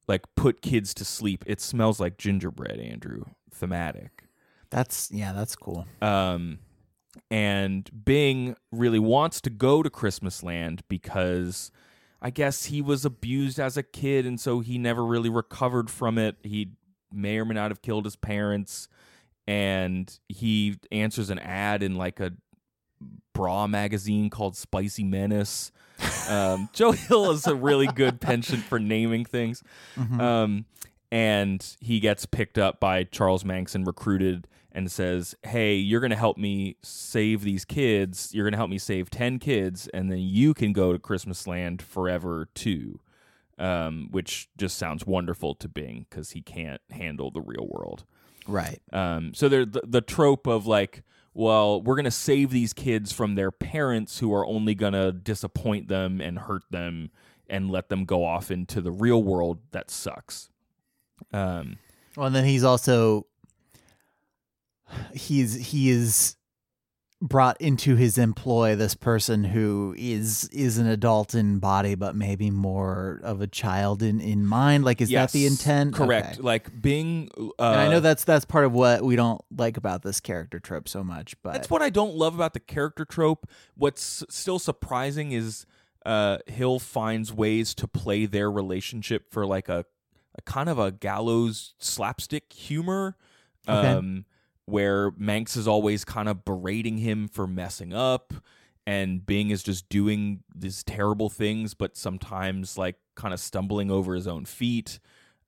[0.08, 1.44] like put kids to sleep.
[1.48, 3.24] It smells like gingerbread, Andrew.
[3.54, 4.24] Thematic.
[4.70, 5.86] That's yeah, that's cool.
[6.02, 6.60] Um,
[7.30, 11.72] and Bing really wants to go to Christmas Land because
[12.22, 16.18] I guess he was abused as a kid, and so he never really recovered from
[16.18, 16.38] it.
[16.44, 16.70] He
[17.12, 18.88] may or may not have killed his parents,
[19.48, 22.34] and he answers an ad in like a
[23.34, 25.72] bra magazine called Spicy Menace.
[26.30, 29.64] Um, Joe Hill is a really good penchant for naming things.
[29.98, 30.22] Mhm.
[30.22, 30.66] Um,
[31.12, 36.12] and he gets picked up by Charles Manx and recruited and says, Hey, you're going
[36.12, 38.32] to help me save these kids.
[38.34, 41.46] You're going to help me save 10 kids, and then you can go to Christmas
[41.48, 43.00] Land forever too.
[43.60, 48.06] Um, which just sounds wonderful to Bing because he can't handle the real world.
[48.48, 48.82] right.
[48.92, 51.04] Um, so there the, the trope of like,
[51.36, 56.20] well, we're gonna save these kids from their parents who are only gonna disappoint them
[56.22, 57.12] and hurt them
[57.48, 60.50] and let them go off into the real world that sucks.
[61.32, 61.78] Um,
[62.16, 63.28] Well, and then he's also
[65.14, 66.36] he's he is
[67.24, 72.50] brought into his employ this person who is is an adult in body but maybe
[72.50, 76.34] more of a child in in mind like is that the intent Correct.
[76.34, 76.42] Okay.
[76.42, 80.02] Like being Uh, and i know that's that's part of what we don't like about
[80.02, 83.48] this character trope so much but That's what I don't love about the character trope.
[83.76, 85.68] What's still surprising is
[86.04, 89.86] uh, Hill finds ways to play their relationship for like a,
[90.36, 93.16] a kind of a gallows slapstick humor,
[93.70, 93.90] Okay.
[93.90, 94.26] um,
[94.72, 98.34] where Manx is always kind of berating him for messing up,
[98.88, 104.16] and Bing is just doing these terrible things, but sometimes like kind of stumbling over
[104.16, 105.00] his own feet,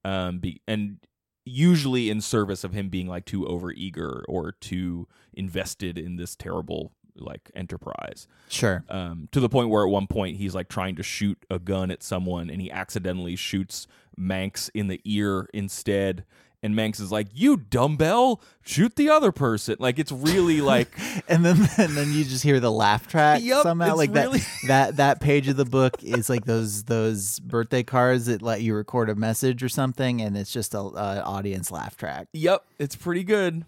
[0.06, 0.98] um, be, and
[1.46, 6.94] usually in service of him being like too overeager or too invested in this terrible
[7.16, 11.04] like enterprise sure um, to the point where at one point he's like trying to
[11.04, 16.26] shoot a gun at someone and he accidentally shoots Manx in the ear instead.
[16.64, 20.98] And Manx is like, "You dumbbell, shoot the other person!" Like it's really like,
[21.28, 24.58] and then and then you just hear the laugh track Yup, somehow like really- that
[24.68, 28.74] that that page of the book is like those those birthday cards that let you
[28.74, 32.96] record a message or something and it's just a, a audience laugh track "Yep, it's
[32.96, 33.66] pretty good."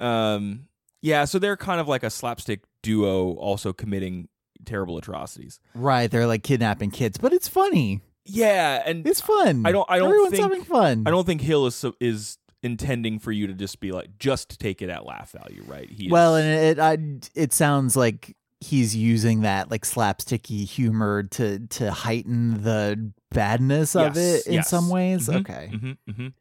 [0.00, 0.66] Um,
[1.00, 4.28] yeah, so they're kind of like a slapstick duo, also committing
[4.64, 5.60] terrible atrocities.
[5.76, 9.98] right they're like kidnapping kids but it's funny Yeah, and it's fun I don't- I
[9.98, 13.52] don't everyone's think- having fun I don't think Hill is is intending for you to
[13.54, 15.88] just be like just take it at laugh value, right?
[15.90, 16.98] He well is, and it I,
[17.40, 24.16] it sounds like he's using that like slapsticky humor to to heighten the badness of
[24.16, 24.68] Yes, it in yes.
[24.70, 26.32] some ways Mhm, okay mhm, mhm.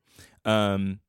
[0.50, 1.00] Um,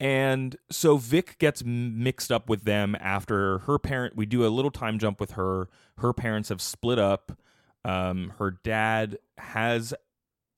[0.00, 4.16] and so Vic gets mixed up with them after her parent.
[4.16, 5.68] We do a little time jump with her.
[5.98, 7.38] Her parents have split up.
[7.84, 9.94] Um, her dad has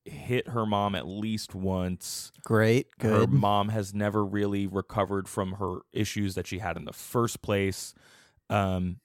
[0.05, 2.31] hit her mom at least once.
[2.43, 6.93] great Her mom has never really recovered from her issues that she had in the
[6.93, 7.93] first place.
[8.49, 8.97] Um,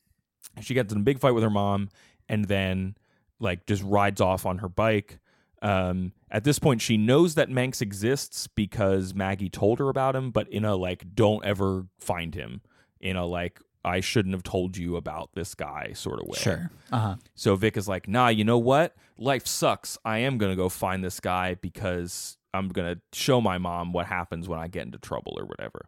[0.61, 1.89] she gets in a big fight with her mom
[2.29, 2.97] and then
[3.41, 5.19] like just rides off on her bike.
[5.63, 10.31] Um, at this point, she knows that Manx exists because Maggie told her about him,
[10.31, 12.63] but in a like, don't ever find him,
[13.01, 16.39] in a like, I shouldn't have told you about this guy sort of way.
[16.39, 18.95] sure uh-huh So Vic is like, nah, you know what?
[19.19, 19.99] Life sucks.
[20.05, 23.93] I am going to go find this guy because I'm going to show my mom
[23.93, 25.87] what happens when I get into trouble or whatever.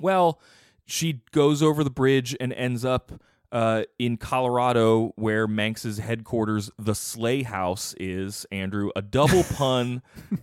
[0.00, 0.40] Well,
[0.86, 3.12] she goes over the bridge and ends up
[3.52, 10.02] uh, in Colorado, where Manx's headquarters, the Sleigh House, is, Andrew, a double pun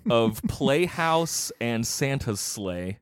[0.09, 2.99] of Playhouse and Santa's Sleigh.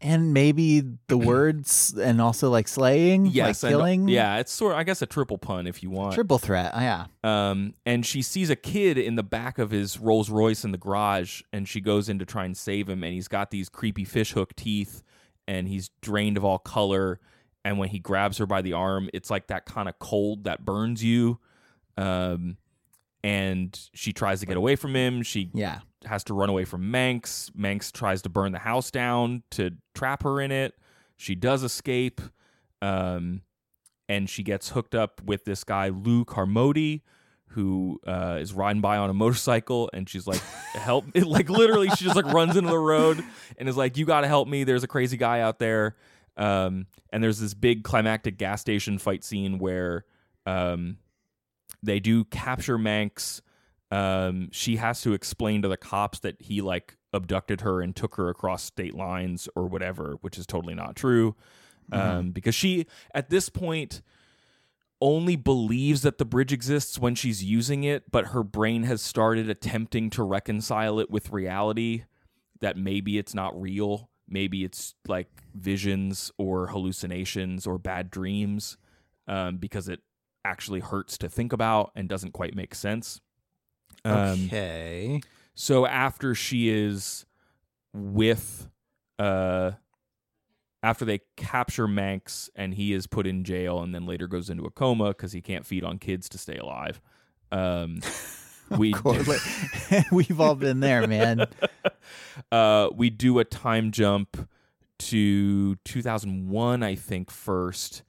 [0.00, 4.08] And maybe the words and also like slaying, Yes, like and- killing.
[4.08, 6.14] yeah, it's sort of, I guess a triple pun if you want.
[6.14, 6.72] Triple threat.
[6.74, 7.06] Oh, yeah.
[7.24, 10.78] um, and she sees a kid in the back of his Rolls Royce in the
[10.78, 13.02] garage, and she goes in to try and save him.
[13.02, 15.02] And he's got these creepy fishhook teeth,
[15.48, 17.18] and he's drained of all color.
[17.64, 20.64] And when he grabs her by the arm, it's like that kind of cold that
[20.64, 21.38] burns you.
[21.96, 22.56] Um,
[23.24, 25.22] and she tries to get away from him.
[25.22, 25.80] She Yeah.
[26.04, 27.50] has to run away from Manx.
[27.54, 30.74] Manx tries to burn the house down to trap her in it.
[31.16, 32.20] She does escape.
[32.80, 33.42] Um,
[34.08, 37.02] and she gets hooked up with this guy, Lou Carmody,
[37.48, 39.90] who uh, is riding by on a motorcycle.
[39.92, 40.40] And she's like,
[40.74, 41.04] help.
[41.14, 43.22] It, like, literally, she just like runs into the road
[43.58, 44.64] and is like, you got to help me.
[44.64, 45.96] There's a crazy guy out there.
[46.36, 50.04] Um, and there's this big climactic gas station fight scene where
[50.46, 50.98] um,
[51.82, 53.42] they do capture Manx
[53.90, 58.16] um, she has to explain to the cops that he like abducted her and took
[58.16, 61.34] her across state lines or whatever, which is totally not true.
[61.90, 64.02] Um, because she at this point
[65.00, 69.48] only believes that the bridge exists when she's using it, but her brain has started
[69.48, 72.04] attempting to reconcile it with reality
[72.60, 74.10] that maybe it's not real.
[74.28, 78.76] Maybe it's like visions or hallucinations or bad dreams
[79.26, 80.00] um, because it
[80.44, 83.20] actually hurts to think about and doesn't quite make sense.
[84.04, 85.20] Um, Okay.
[85.54, 87.26] so after she is
[87.92, 88.68] with,
[89.18, 89.72] uh,
[90.82, 94.64] after they capture Manx and he is put in jail and then later goes into
[94.64, 97.00] a coma because he can't feed on kids to stay alive.
[97.50, 98.00] Um,
[98.78, 98.94] we
[100.12, 101.46] We've all been there, man.
[102.52, 104.48] uh, we do a time jump
[104.98, 108.02] to 2001, I think, first.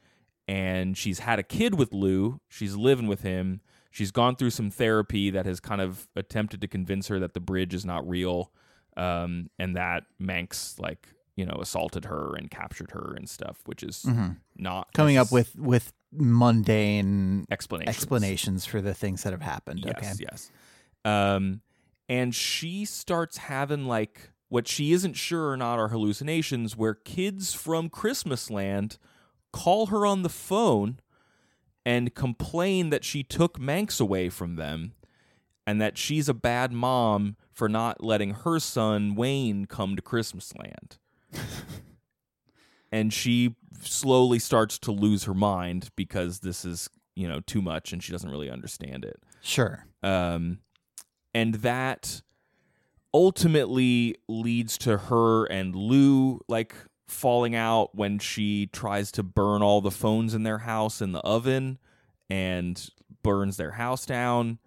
[0.50, 2.42] And she's had a kid with Lou.
[2.48, 3.62] She's living with him.
[3.92, 7.40] She's gone through some therapy that has kind of attempted to convince her that the
[7.40, 8.52] bridge is not real
[8.98, 13.84] um, and that Manx, like, you know, assaulted her and captured her and stuff, which
[13.84, 14.92] is not Mm-hmm.
[14.94, 17.96] Coming up with with mundane explanations.
[17.96, 19.84] explanations for the things that have happened.
[19.86, 20.14] Yes, okay.
[20.20, 20.52] yes.
[21.06, 21.62] Um,
[22.08, 27.54] and she starts having like what she isn't sure or not are hallucinations, where kids
[27.54, 28.98] from Christmas Land
[29.52, 31.00] call her on the phone
[31.86, 34.94] and complain that she took Manx away from them,
[35.66, 40.98] and that she's a bad mom for not letting her son Wayne come to Christmasland.
[42.92, 47.94] And she slowly starts to lose her mind because this is you know too much
[47.94, 49.86] and she doesn't really understand it Sure.
[50.02, 50.58] um,
[51.36, 52.22] and that
[53.14, 56.74] ultimately leads to her and Lou like
[57.10, 61.20] falling out when she tries to burn all the phones in their house in the
[61.20, 61.78] oven
[62.30, 62.90] and
[63.24, 64.60] burns their house down.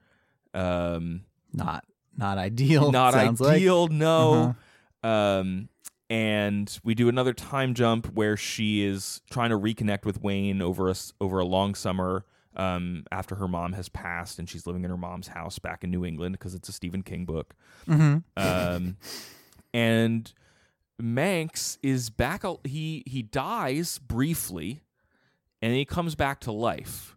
[0.54, 1.22] Um,
[1.52, 1.84] Not
[2.16, 2.92] not ideal.
[2.92, 3.48] not sounds like.
[3.48, 3.56] Uh-huh.
[3.56, 4.56] ideal, no.
[5.02, 5.68] Um,
[6.10, 10.90] and we do another time jump where she is trying to reconnect with Wayne over
[10.90, 14.90] a over a long summer um, after her mom has passed, and she's living in
[14.90, 17.54] her mom's house back in New England because it's a Stephen King book.
[17.86, 18.24] Mhm.
[18.36, 18.96] Um,
[19.72, 20.30] and
[21.02, 22.44] Manx is back.
[22.64, 24.84] He he dies briefly,
[25.60, 27.16] and he comes back to life.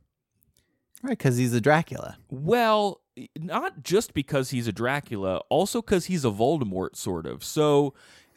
[1.03, 2.17] Right, because he's a Dracula.
[2.31, 3.01] Well,
[3.37, 7.43] not just because he's a Dracula, also because he's a Voldemort, sort of.
[7.43, 7.93] So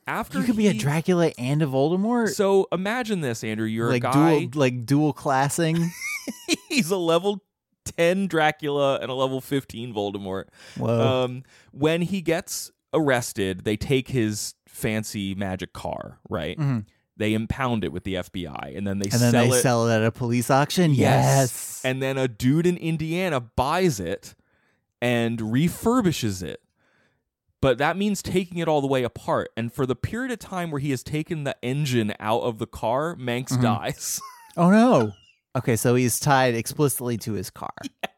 [0.07, 2.29] after You could be a Dracula and a Voldemort.
[2.29, 3.67] So imagine this, Andrew.
[3.67, 4.39] You're like a guy.
[4.41, 5.91] dual like dual classing.
[6.69, 7.43] he's a level
[7.87, 10.45] ten Dracula and a level fifteen Voldemort.
[10.77, 11.25] Whoa.
[11.25, 11.43] Um,
[11.73, 16.59] when he gets arrested, they take his fancy magic car, right?
[16.59, 16.87] Mhm.
[17.17, 19.63] They impound it with the FBI, and then they and then sell they it.
[19.63, 20.95] sell it at a police auction.
[20.95, 21.81] Yes.
[21.85, 24.35] And then a dude in Indiana buys it
[25.03, 26.61] and refurbishes it.
[27.61, 29.51] But that means taking it all the way apart.
[29.57, 32.69] And for the period of time where he has taken the engine out of the
[32.69, 33.63] car, Manx Mm-hmm.
[33.63, 34.21] dies.
[34.57, 35.13] oh no.
[35.57, 37.73] Okay, so he's tied explicitly to his car.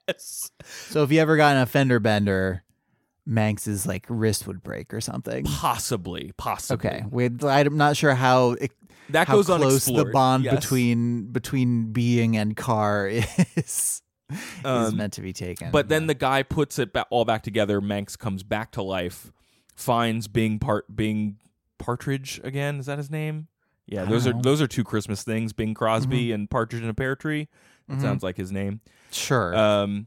[0.08, 0.50] yes.
[0.90, 2.64] So if you ever got in a fender bender,
[3.30, 5.44] Manx's like wrist would break or something.
[5.44, 6.32] Possibly.
[6.36, 6.88] Possibly.
[6.90, 8.72] Okay, with I'm not sure how it,
[9.10, 10.56] That how goes close the bond Yes.
[10.56, 13.22] between between being and car is
[13.56, 14.02] is
[14.64, 15.70] Um, meant to be taken.
[15.70, 17.80] But then the guy puts it ba- all back together.
[17.80, 19.32] Manx comes back to life,
[19.76, 21.36] finds Bing part Bing
[21.78, 22.78] Partridge again.
[22.78, 23.46] Is that his name?
[23.86, 24.36] Yeah, those are know.
[24.38, 24.42] Mm-hmm.
[24.42, 27.48] those are two Christmas things: Bing Crosby and Partridge in a Pear Tree.
[27.88, 28.80] That sounds like his name.
[29.10, 29.52] sure.
[29.56, 30.06] Um,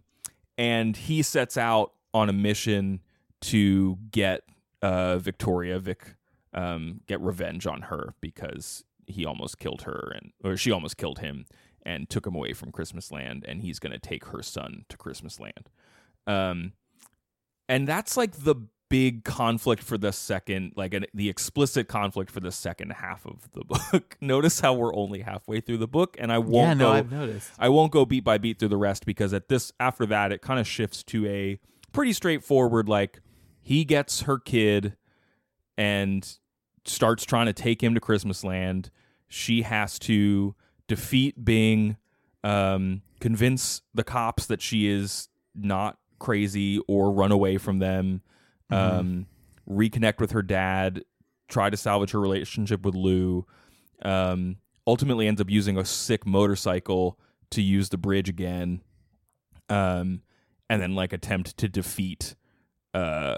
[0.58, 3.02] and he sets out on a mission
[3.44, 4.44] to get
[4.82, 6.16] uh, Victoria Vic,
[6.54, 11.20] um, get revenge on her because he almost killed her and or she almost killed
[11.20, 11.46] him
[11.86, 14.98] and took him away from Christmas Land, and he's going to take her son to
[14.98, 15.70] Christmas Land.
[16.26, 16.74] Um,
[17.68, 18.56] and that's like the
[18.89, 23.50] big conflict for the second, like an, the explicit conflict for the second half of
[23.52, 24.16] the book.
[24.22, 26.91] Notice how we're only halfway through the book, and I won't yeah, no, go.
[26.91, 27.52] I've noticed.
[27.60, 30.41] I won't go beat by beat through the rest because at this after that it
[30.41, 31.60] kind of shifts to a
[31.91, 33.20] pretty straightforward like
[33.64, 34.95] he gets her kid
[35.78, 36.38] and
[36.86, 38.91] starts trying to take him to Christmas land.
[39.30, 40.53] She has to
[40.88, 41.95] defeat Bing,
[42.43, 48.22] um, convince the cops that she is not crazy or run away from them,
[48.70, 49.28] um,
[49.70, 51.03] reconnect with her dad,
[51.47, 53.45] try to salvage her relationship with Lou.
[54.01, 57.18] Um, ultimately ends up using a sick motorcycle
[57.51, 58.82] to use the bridge again.
[59.70, 60.22] Um,
[60.70, 62.36] and then like attempt to defeat
[62.93, 63.36] uh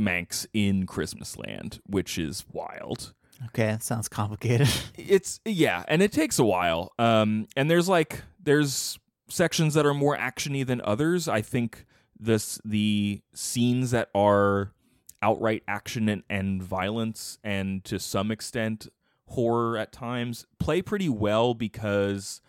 [0.00, 3.12] Manx in Christmas Land, which is wild.
[3.46, 4.68] Okay, that sounds complicated.
[4.96, 6.92] It's yeah, and it takes a while.
[6.98, 8.98] Um, and there's like there's
[9.28, 11.26] sections that are more actiony than others.
[11.26, 11.86] I think
[12.18, 14.72] this the scenes that are
[15.22, 18.88] outright action and, and violence, and to some extent
[19.26, 22.40] horror at times, play pretty well because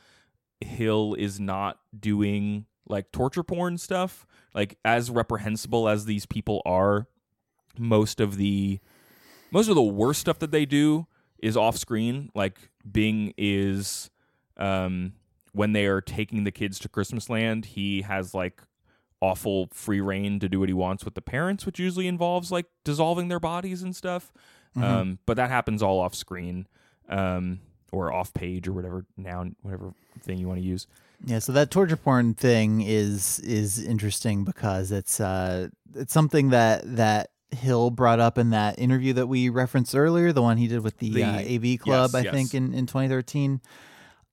[0.60, 4.26] Hill is not doing like torture porn stuff.
[4.54, 7.08] Like as reprehensible as these people are,
[7.78, 8.80] most of the
[9.52, 11.08] most of the worst stuff that they do
[11.42, 12.30] is off screen.
[12.36, 14.10] Like Bing is
[14.58, 15.14] um
[15.54, 18.62] when they are taking the kids to Christmas land, he has like
[19.20, 22.66] awful free reign to do what he wants with the parents, which usually involves like
[22.84, 24.32] dissolving their bodies and stuff.
[24.76, 26.68] Um, but that happens all off screen.
[27.10, 27.60] Um,
[27.92, 30.88] or off page or whatever noun whatever thing you want to use.
[31.26, 36.96] Yeah, so that torture porn thing is is interesting because it's uh it's something that
[36.96, 40.82] that Hill brought up in that interview that we referenced earlier, the one he did
[40.82, 42.34] with the, The- uh, AV Club, yes, I yes.
[42.34, 43.62] think in in 2013.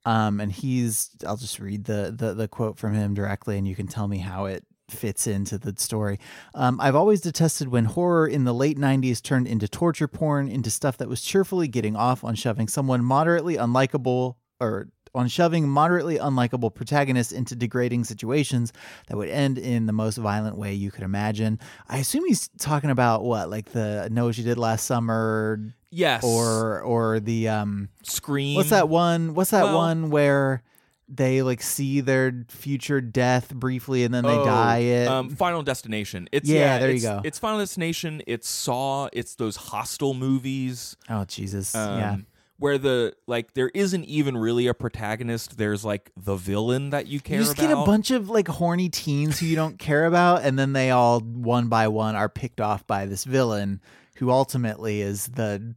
[0.04, 3.74] Um, and he's I'll just read the, the the quote from him directly, and you
[3.74, 6.18] can tell me how it fits into the story.
[6.54, 10.70] Um, I've always detested when horror in the late 90s turned into torture porn, into
[10.70, 16.16] stuff that was cheerfully getting off on shoving someone moderately unlikable or on shoving moderately
[16.18, 18.72] unlikable protagonists into degrading situations
[19.09, 21.59] that would end in the most violent way you could imagine.
[21.88, 26.22] I assume he's talking about what, like the Know What You Did Last Summer Yes.
[26.22, 28.56] or or the um Scream.
[28.56, 30.62] what's that one what's that Well- one where
[31.11, 35.62] they like see their future death briefly and then they Oh, die it Um, Final
[35.62, 36.28] Destination.
[36.32, 37.22] It's Yeah, yeah, there you go.
[37.24, 38.20] It's Final Destination.
[38.26, 39.09] It's Saw.
[39.14, 40.96] It's those Hostel movies.
[41.09, 42.16] oh jesus Um, yeah
[42.59, 45.56] Where the like there isn't even really a protagonist.
[45.56, 47.40] There's like the villain that you care about.
[47.40, 47.68] you just about.
[47.68, 50.90] get a bunch of like horny teens who you don't care about and then they
[50.90, 53.80] all one by one are picked off by this villain
[54.16, 55.74] who ultimately is the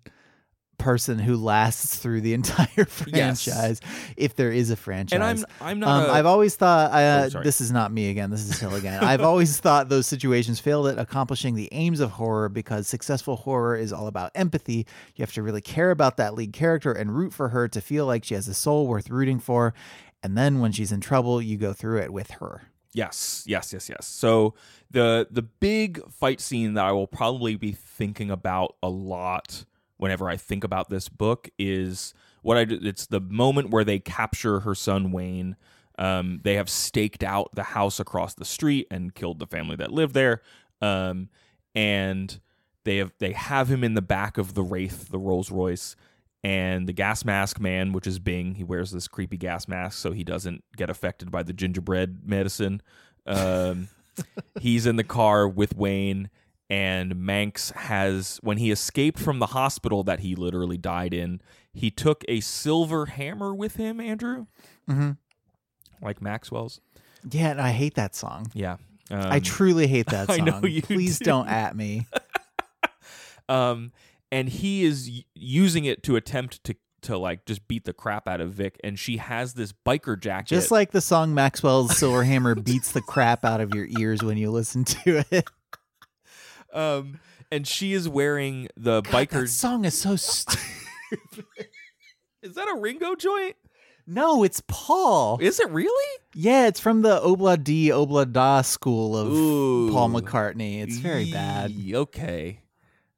[0.82, 3.44] person who lasts through the entire Yes.
[3.44, 3.82] franchise
[4.18, 6.04] if there is a franchise and I'm I'm not.
[6.06, 8.30] Um, a- I've always thought uh, Oh, this is not me again.
[8.30, 9.04] This is Hill again.
[9.04, 13.76] I've always thought those situations failed at accomplishing the aims of horror because successful horror
[13.76, 14.86] is all about empathy.
[15.16, 18.06] You have to really care about that lead character and root for her to feel
[18.06, 19.74] like she has a soul worth rooting for.
[20.24, 22.64] And then when she's in trouble, you go through it with her.
[22.94, 24.06] Yes, yes, yes, yes.
[24.06, 24.54] So
[24.90, 29.64] the the big fight scene that I will probably be thinking about a lot
[30.02, 32.80] whenever I think about this book is what I do.
[32.82, 35.56] It's the moment where they capture her son Wayne.
[36.00, 39.92] Um, they have staked out the house across the street and killed the family that
[39.92, 40.42] lived there.
[40.82, 41.30] Um,
[41.76, 42.40] and
[42.84, 45.96] they have they have him in the back of the Wraith, the Rolls Royce,
[46.44, 48.56] and the gas mask man, which is Bing.
[48.56, 52.82] He wears this creepy gas mask so he doesn't get affected by the gingerbread medicine.
[53.28, 53.90] Um,
[54.60, 56.32] he's in the car with Wayne,
[56.72, 61.42] and Manx has when he escaped from the hospital that he literally died in.
[61.74, 64.46] He took a silver hammer with him, Andrew,
[64.90, 65.18] Mhm.
[66.02, 66.80] like Maxwell's.
[67.30, 68.48] Yeah, and I hate that song.
[68.54, 68.78] Yeah,
[69.12, 70.46] um, I truly hate that I song.
[70.46, 71.26] know you Please do.
[71.26, 72.08] don't at me.
[73.50, 73.92] um,
[74.32, 78.28] and he is y- using it to attempt to to like just beat the crap
[78.28, 82.24] out of Vic, and she has this biker jacket, Just like the song Maxwell's Silver
[82.24, 85.50] Hammer beats the crap out of your ears when you listen to it.
[86.74, 87.20] Um,
[87.52, 89.42] and she is wearing the God, biker.
[89.42, 90.60] that song is so stupid.
[92.42, 93.56] Is that a Ringo joint?
[94.08, 95.38] No, it's Paul.
[95.40, 96.20] Is it really?
[96.34, 99.92] Yeah, it's from the Ob-La-Di, Ob-La-Da school of Ooh.
[99.92, 100.82] Paul McCartney.
[100.82, 101.72] It's very bad.
[101.94, 102.62] Okay.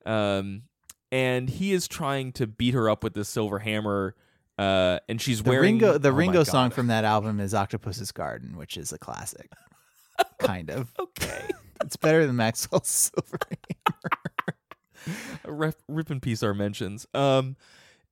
[0.06, 0.64] Um,
[1.12, 4.16] and he is trying to beat her up with the silver hammer.
[4.58, 8.12] Uh, and she's The wearing Ringo the oh Ringo song from that album is Octopus's
[8.12, 9.50] Garden, which is a classic.
[10.40, 10.92] kind of.
[11.00, 11.50] Okay.
[11.84, 13.38] It's better than Maxwell's Silver.
[15.46, 17.06] Rip, rip in peace our mentions.
[17.14, 17.58] Um,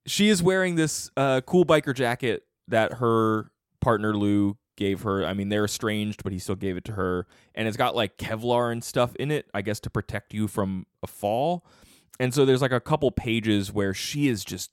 [0.05, 3.49] she is wearing this uh cool biker jacket that her
[3.79, 5.25] partner Lou gave her.
[5.25, 8.17] I mean, they're estranged, but he still gave it to her, and it's got like
[8.17, 11.65] Kevlar and stuff in it, I guess, to protect you from a fall.
[12.19, 14.71] And so there's like a couple pages where she is just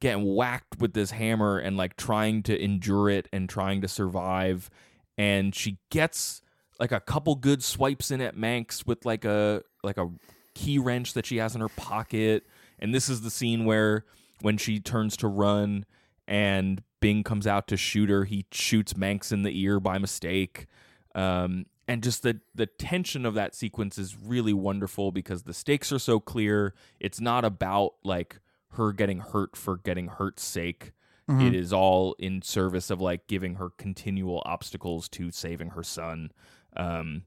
[0.00, 4.70] getting whacked with this hammer and like trying to endure it and trying to survive.
[5.16, 6.42] And she gets
[6.80, 10.08] like a couple good swipes in at Manx with like a like a
[10.54, 12.46] key wrench that she has in her pocket.
[12.78, 14.04] And this is the scene where
[14.40, 15.84] when she turns to run
[16.26, 20.66] and Bing comes out to shoot her, he shoots Manx in the ear by mistake.
[21.14, 25.92] Um, and just the the tension of that sequence is really wonderful because the stakes
[25.92, 26.74] are so clear.
[26.98, 30.92] It's not about like her getting hurt for getting hurt's sake.
[31.28, 31.46] Mhm.
[31.48, 36.32] It is all in service of like giving her continual obstacles to saving her son.
[36.76, 37.22] Um,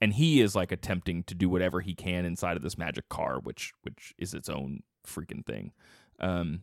[0.00, 3.38] and he is like attempting to do whatever he can inside of this magic car,
[3.40, 5.72] which which is its own freaking thing.
[6.20, 6.62] Um,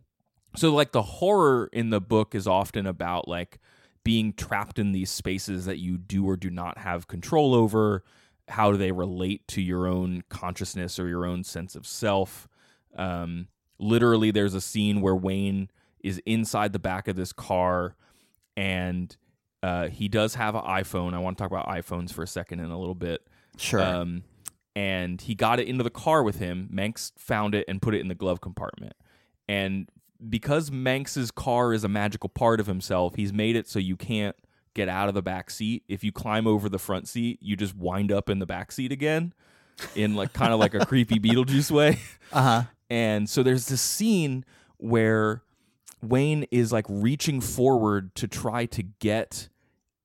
[0.55, 3.59] so like the horror in the book is often about like
[4.03, 8.03] being trapped in these spaces that you do or do not have control over.
[8.47, 12.47] How do they relate to your own consciousness or your own sense of self?
[12.95, 15.69] Um, literally, there's a scene where Wayne
[16.01, 17.95] is inside the back of this car
[18.57, 19.15] and
[19.61, 21.13] uh, he does have an iPhone.
[21.13, 23.21] I want to talk about iPhones for a second in a little bit.
[23.57, 23.81] Sure.
[23.81, 24.23] Um,
[24.75, 26.67] and he got it into the car with him.
[26.71, 28.93] Manx found it and put it in the glove compartment.
[29.47, 29.89] And
[30.29, 34.35] because Manx's car is a magical part of himself, he's made it so you can't
[34.73, 35.83] get out of the back seat.
[35.87, 38.91] If you climb over the front seat, you just wind up in the back seat
[38.91, 39.33] again
[39.95, 41.99] in like kind of like a creepy Beetlejuice way.
[42.31, 42.63] uh huh.
[42.89, 44.45] And so there's this scene
[44.77, 45.43] where
[46.01, 49.49] Wayne is like reaching forward to try to get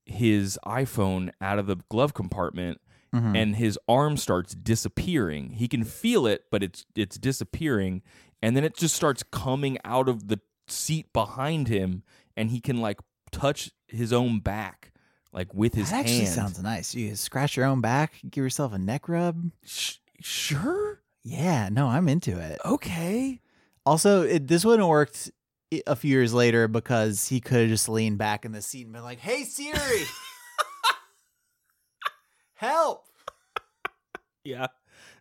[0.05, 2.79] his iPhone out of the glove compartment
[3.13, 3.35] Mhm.
[3.37, 5.51] and his arm starts disappearing.
[5.53, 8.01] He can feel it, but it's it's disappearing
[8.41, 12.03] and then it just starts coming out of the seat behind him
[12.35, 12.99] and he can like
[13.31, 14.91] touch his own back
[15.31, 16.27] like with his that actually hand.
[16.29, 16.93] sounds nice.
[16.93, 19.51] You scratch your own back, give yourself a neck rub.
[19.63, 21.01] Sh- sure?
[21.23, 22.59] Yeah, no, I'm into it.
[22.65, 23.41] Okay.
[23.85, 25.31] Also, it, this wouldn't have worked
[25.87, 28.93] a few years later because he could have just leaned back in the seat and
[28.93, 30.03] been like, "Hey Siri,
[32.55, 33.05] help!"
[34.43, 34.67] Yeah.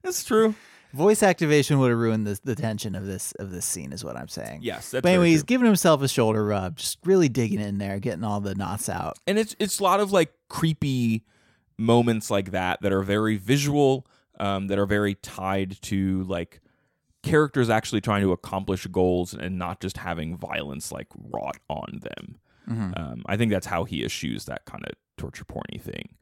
[0.02, 0.54] That's true.
[0.92, 4.16] Voice activation would have ruined the, the tension of this of this scene, is what
[4.16, 4.60] I'm saying.
[4.62, 7.98] Yes, that's But anyway, he's giving himself a shoulder rub, just really digging in there,
[7.98, 9.18] getting all the knots out.
[9.26, 11.24] and it's it's a lot of like creepy
[11.78, 14.06] moments like that that are very visual
[14.38, 16.60] um, that are very tied to like
[17.24, 22.38] characters actually trying to accomplish goals and not just having violence like wrought on them
[22.68, 22.98] Mhm.
[22.98, 26.16] um, i think that's how he eschews that kind of torture porny thing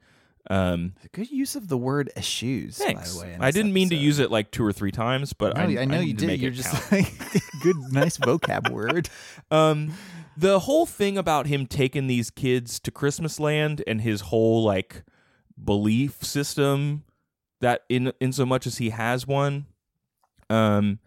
[0.51, 2.77] um, Good use of the word eschews.
[2.77, 5.33] thanks By the way, i didn't mean to use it like two or three times
[5.33, 6.41] but No, I, I know need you did.
[6.41, 6.91] You're just count.
[6.93, 9.09] like good, nice vocab word.
[9.53, 9.93] Um,
[10.37, 15.05] the whole thing about him taking these kids to Christmas land and his whole like
[15.63, 17.05] belief system
[17.61, 19.67] that in in so much as he has one,
[20.53, 20.99] um,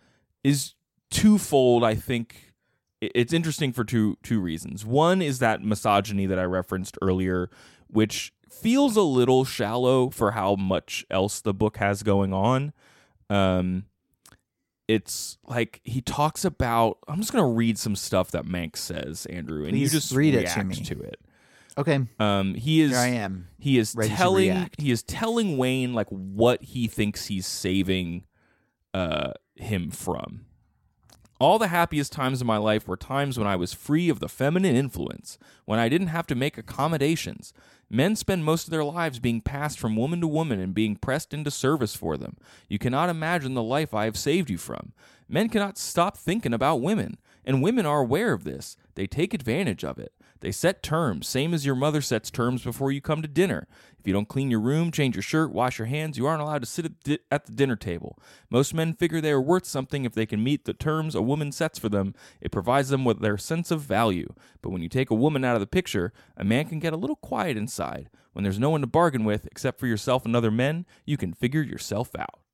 [0.43, 0.73] is
[1.11, 1.83] twofold.
[1.83, 2.53] I think
[3.01, 4.85] it's interesting for two two reasons.
[4.85, 7.49] One is that misogyny that I referenced earlier,
[7.87, 12.73] which feels a little shallow for how much else the book has going on.
[13.29, 13.85] Um,
[14.87, 16.97] it's like he talks about.
[17.07, 20.35] I'm just gonna read some stuff that Manx says, Andrew, and you Please just read
[20.35, 20.75] it to me.
[20.75, 21.19] to it.
[21.77, 23.47] Okay, Um, he is here I am.
[23.59, 28.23] he is telling he is telling Wayne like what he thinks he's saving
[28.95, 30.45] uh him from.
[31.37, 34.29] All the happiest times of my life were times when I was free of the
[34.29, 37.51] feminine influence, when I didn't have to make accommodations.
[37.89, 41.33] Men spend most of their lives being passed from woman to woman and being pressed
[41.33, 42.37] into service for them.
[42.69, 44.93] You cannot imagine the life I have saved you from.
[45.27, 48.77] Men cannot stop thinking about women, and women are aware of this.
[48.95, 50.13] They take advantage of it.
[50.45, 53.67] They set terms, same as your mother sets terms before you come to dinner.
[53.97, 56.61] If you don't clean your room, change your shirt, wash your hands, you aren't allowed
[56.61, 56.85] to sit
[57.31, 58.19] at, the dinner table.
[58.51, 61.51] Most men figure they are worth something if they can meet the terms a woman
[61.51, 62.13] sets for them.
[62.41, 64.35] It provides them with their sense of value.
[64.61, 66.97] But when you take a woman out of the picture, a man can get a
[66.97, 68.11] little quiet inside.
[68.33, 71.33] When there's no one to bargain with except for yourself and other men, you can
[71.33, 72.44] figure yourself out.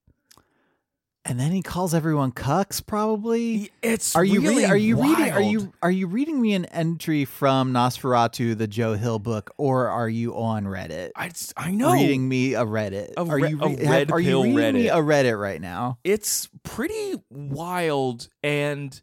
[1.23, 2.83] And then he calls everyone cucks.
[2.83, 3.69] Probably.
[3.83, 4.71] It's Are you really reading?
[4.71, 5.31] Are you reading?
[5.31, 9.87] Are you are you reading me an entry from Nosferatu, the Joe Hill book, or
[9.87, 11.11] are you on Reddit?
[11.15, 11.93] I, I know.
[11.93, 13.13] Reading me a Reddit.
[13.17, 15.99] A are re- you a re- red Are you reading me a Reddit right now?
[16.03, 18.99] it's pretty wild and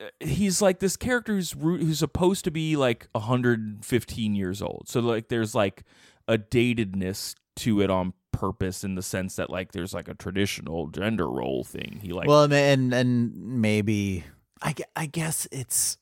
[0.00, 5.00] uh, he's like this character who's who's supposed to be like 115 years old so
[5.00, 5.82] like there's like
[6.28, 10.88] a datedness to it on purpose in the sense that like there's like a traditional
[10.88, 14.24] gender role thing he like well, and and maybe
[14.62, 15.98] I, I guess it's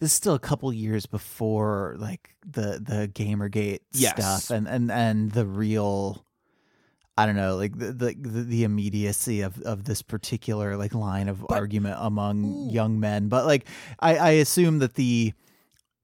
[0.00, 4.44] this is still a couple years before like the the Gamergate Yes.
[4.44, 6.24] stuff and and and the real
[7.16, 11.44] I don't know, like the the, the, immediacy of, of this particular like line of
[11.50, 13.26] argument among young men.
[13.26, 13.66] But like
[13.98, 15.32] I, I assume that the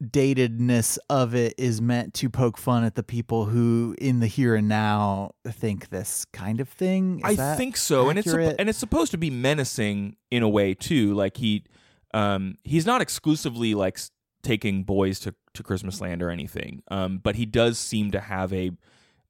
[0.03, 4.55] datedness of it is meant to poke fun at the people who in the here
[4.55, 7.21] and now think this kind of thing.
[7.21, 10.75] Is I think so, and it's and it's supposed to be menacing in a way
[10.75, 11.15] too.
[11.15, 11.65] Like he,
[12.13, 13.99] um, he's not exclusively like
[14.43, 18.53] taking boys to to Christmas Land or anything, um, but he does seem to have
[18.53, 18.73] a,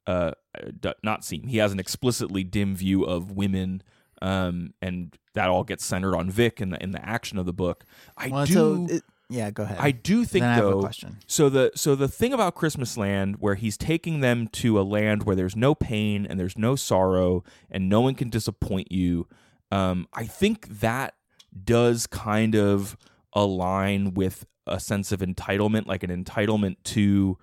[0.07, 0.31] uh,
[1.03, 3.83] not seem he has an explicitly dim view of women,
[4.21, 7.53] um, and that all gets centered on Vic in the in the action of the
[7.53, 7.85] book.
[8.17, 8.53] I Well, do.
[8.53, 9.77] so it, yeah, go ahead.
[9.79, 10.79] I do think then I have though.
[10.79, 11.17] a question.
[11.27, 15.23] So the so the thing about Christmas Land where he's taking them to a land
[15.23, 19.27] where there's no pain and there's no sorrow and no one can disappoint you.
[19.71, 21.15] Um, I think that
[21.63, 22.97] does kind of
[23.33, 27.37] align with a sense of entitlement, like an entitlement to,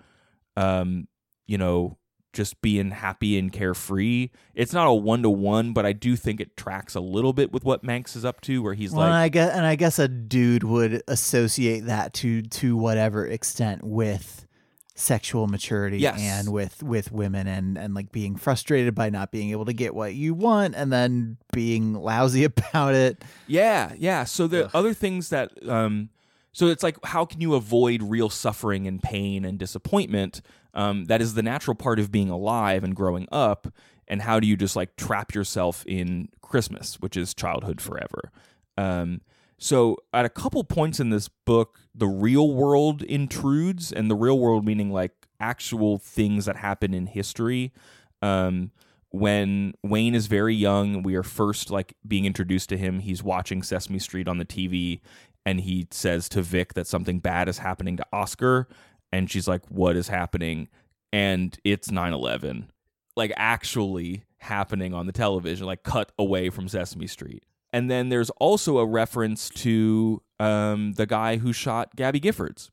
[0.56, 1.08] um,
[1.46, 1.98] you know,
[2.32, 4.30] just being happy and carefree.
[4.54, 7.52] It's not a one to one, but I do think it tracks a little bit
[7.52, 9.74] with what Manx is up to, where he's Well, like, and I guess and I
[9.76, 14.46] guess a dude would associate that to to whatever extent with
[14.94, 16.20] sexual maturity Yes.
[16.20, 19.94] and with with women and and like being frustrated by not being able to get
[19.94, 23.24] what you want and then being lousy about it.
[23.46, 24.24] Yeah, yeah.
[24.24, 26.10] So the other things that um
[26.52, 30.42] so it's like how can you avoid real suffering and pain and disappointment?
[30.74, 33.68] Um that is the natural part of being alive and growing up
[34.08, 38.32] and how do you just like trap yourself in Christmas, which is childhood forever.
[38.76, 39.20] Um
[39.58, 44.38] so at a couple points in this book, the real world intrudes and the real
[44.38, 47.72] world meaning like actual things that happen in history.
[48.20, 48.72] Um
[49.10, 53.00] when Wayne is very young, we are first like being introduced to him.
[53.00, 55.00] He's watching Sesame Street on the TV
[55.44, 58.68] and he says to Vic that something bad is happening to Oscar
[59.12, 60.68] and she's like what is happening?
[61.12, 62.68] And it's 9/11.
[63.16, 67.44] Like actually happening on the television, like cut away from Sesame Street.
[67.72, 72.70] And then there's also a reference to um, the guy who shot Gabby Giffords.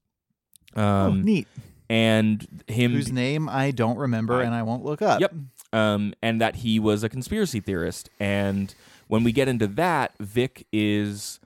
[0.76, 1.48] oh, Um, neat.
[1.90, 5.22] and him Whose name I don't remember I- and I won't look up.
[5.22, 5.34] Yep.
[5.72, 8.10] Um, and that he was a conspiracy theorist.
[8.20, 8.74] And
[9.08, 11.40] when we get into that, Vic is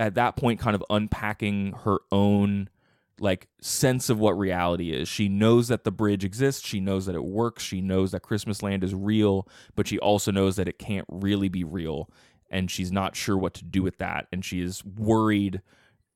[0.00, 2.68] at that point kind of unpacking her own
[3.20, 5.08] like sense of what reality is.
[5.08, 8.62] She knows that the bridge exists, she knows that it works, she knows that Christmas
[8.62, 12.10] Land is real, but she also knows that it can't really be real
[12.50, 15.60] and she's not sure what to do with that and she is worried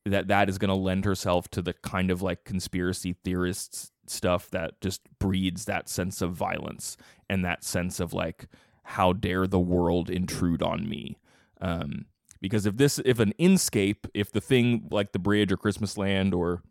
[0.07, 4.51] that that is going to lend herself to the kind of like conspiracy theorists stuff
[4.51, 6.97] that just breeds that sense of violence
[7.29, 8.47] and that sense of like
[8.83, 11.19] how dare the world intrude on me.
[11.61, 12.07] Um
[12.41, 16.33] because if this if an inscape if the thing like the bridge or christmas land
[16.33, 16.63] or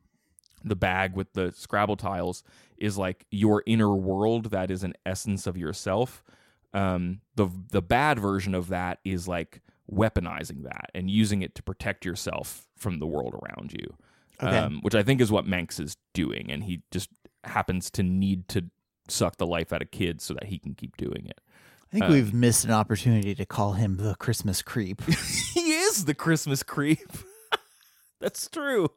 [0.64, 2.44] the bag with the scrabble tiles
[2.78, 6.24] is like your inner world that is an essence of yourself
[6.74, 11.64] um the the bad version of that is like weaponizing that and using it to
[11.64, 13.96] protect yourself from the world around you
[14.42, 14.58] Okay.
[14.58, 17.10] um, which i think is what manx is doing and he just
[17.44, 18.66] happens to need to
[19.08, 22.06] suck the life out of kids so that he can keep doing it I think
[22.06, 25.02] Um, we've missed an opportunity to call him the Christmas creep.
[25.56, 27.00] he is the Christmas creep.
[28.22, 28.90] that's true.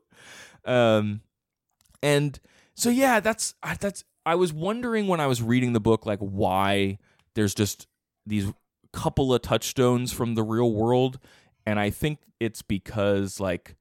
[0.67, 1.23] Um,
[2.03, 2.39] and
[2.75, 4.05] so yeah, that's that's.
[4.25, 6.99] I was wondering when I was reading the book, like why
[7.35, 7.87] there's just
[8.25, 8.53] these
[8.93, 11.19] couple of touchstones from the real world,
[11.67, 13.77] and I think it's because like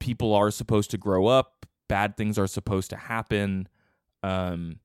[0.00, 3.68] people are supposed to grow up, bad things are supposed to happen.
[4.22, 4.80] Um,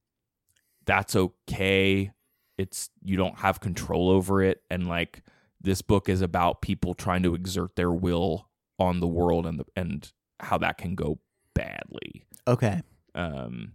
[0.85, 2.11] that's okay.
[2.57, 5.23] It's you don't have control over it, and like
[5.61, 8.49] this book is about people trying to exert their will
[8.79, 11.19] on the world and the, and how that can go
[11.53, 12.25] badly.
[12.47, 12.81] Okay.
[13.15, 13.73] Um,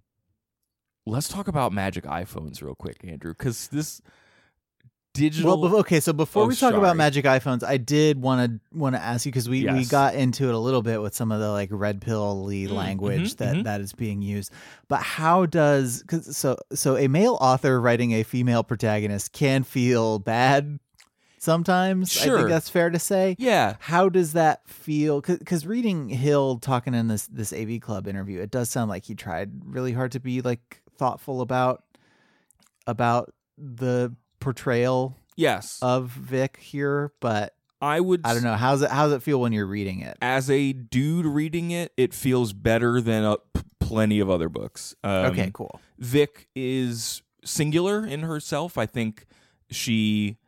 [1.06, 4.00] let's talk about magic iPhones real quick, Andrew, because this
[5.14, 5.60] digital.
[5.60, 6.00] Well, okay.
[6.00, 6.76] So before Oh, we talk sorry.
[6.76, 10.14] about magic iPhones, I did want to want to ask you because we, we got
[10.14, 13.36] into it a little bit with some of the like red pill Mm, language mhm,
[13.38, 13.64] that mhm.
[13.64, 14.52] that is being used.
[14.88, 20.18] But how does cause so so a male author writing a female protagonist can feel
[20.18, 20.78] bad
[21.46, 22.20] sometimes.
[22.20, 23.36] I think that's fair to say.
[23.38, 25.22] yeah, How does that feel?
[25.22, 29.14] Because reading Hill talking in this this AV Club interview, it does sound like he
[29.14, 31.84] tried really hard to be like thoughtful about
[32.86, 38.22] about the portrayal yes, of Vic here, but I would.
[38.24, 40.18] I don't know how's it how's it feel when you're reading it.
[40.20, 44.94] As a dude reading it, it feels better than uh, p- plenty of other books.
[45.04, 45.80] Um, okay, cool.
[45.98, 48.76] Vic is singular in herself.
[48.76, 49.26] I think
[49.70, 50.38] she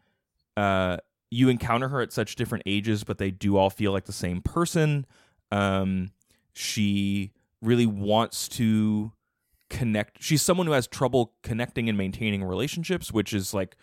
[0.59, 0.98] uh
[1.30, 4.40] you encounter her at such different ages, but they do all feel like the same
[4.42, 5.06] person.
[5.50, 6.11] Um
[6.52, 9.12] she really wants to
[9.70, 10.22] connect.
[10.22, 13.76] She's someone who has trouble connecting and maintaining relationships, which is like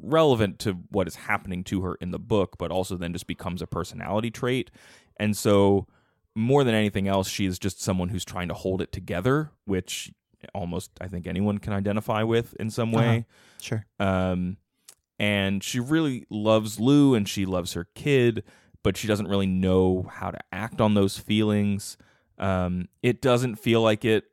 [0.00, 3.62] relevant to what is happening to her in the book, but also then just becomes
[3.62, 4.70] a personality trait.
[5.18, 5.86] And so,
[6.34, 10.12] more than anything else, she is just someone who's trying to hold it together, which
[10.54, 13.26] almost I think anyone can identify with in some way.
[13.60, 13.84] Sure.
[13.98, 14.56] Um,
[15.18, 18.44] and she really loves Lou and she loves her kid,
[18.82, 21.96] but she doesn't really know how to act on those feelings.
[22.38, 24.24] Um, it doesn't feel like it,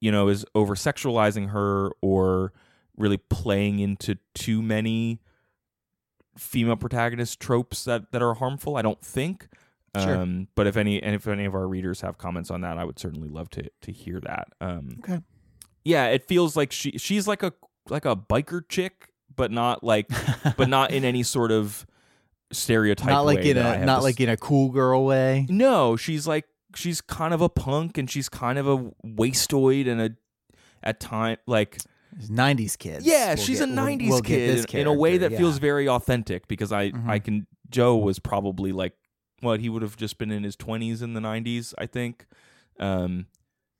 [0.00, 2.52] you know, is over sexualizing her or
[2.96, 5.20] really playing into too many
[6.36, 8.76] female protagonist tropes that, that are harmful.
[8.76, 9.48] I don't think.
[9.98, 10.16] Sure.
[10.16, 12.84] Um, but if any and if any of our readers have comments on that, I
[12.84, 14.48] would certainly love to to hear that.
[14.60, 15.20] Um, Okay.
[15.84, 17.54] yeah, it feels like she she's like a
[17.88, 20.08] like a biker chick, but not like
[20.56, 21.86] but not in any sort of
[22.52, 23.08] stereotype.
[23.08, 25.46] not like way in a not like in a cool girl way.
[25.48, 30.00] no, she's like she's kind of a punk and she's kind of a wastoid and
[30.00, 30.10] a
[30.82, 31.78] at time like
[32.30, 33.02] Nineties kid.
[33.02, 35.58] yeah, We'll she's get- a we'll- '90s we'll kid this in, a way that feels
[35.58, 37.08] very authentic because I Mhm.
[37.08, 38.94] I can Joe was probably like
[39.40, 42.26] what he would have just been in his 20s in the 90s I think.
[42.78, 43.26] Um,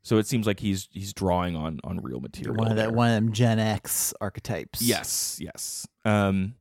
[0.07, 2.55] so it seems like he's he's drawing on on real material.
[2.55, 2.93] one of that there.
[2.93, 4.81] one of them Gen X archetypes.
[4.81, 5.85] Yes, yes.
[6.05, 6.55] Um,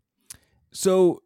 [0.72, 1.22] so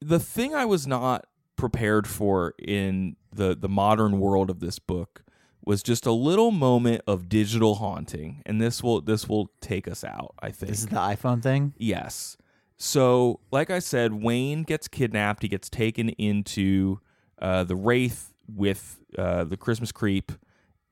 [0.00, 5.22] the thing I was not prepared for in the the modern world of this book
[5.64, 10.02] was just a little moment of digital haunting, and this will this will take us
[10.02, 10.34] out.
[10.42, 11.74] I think This is the iPhone thing.
[11.78, 12.36] Yes.
[12.78, 15.42] So, like I said, Wayne gets kidnapped.
[15.42, 16.98] He gets taken into
[17.40, 20.32] uh, the Wraith with uh, the Christmas creep,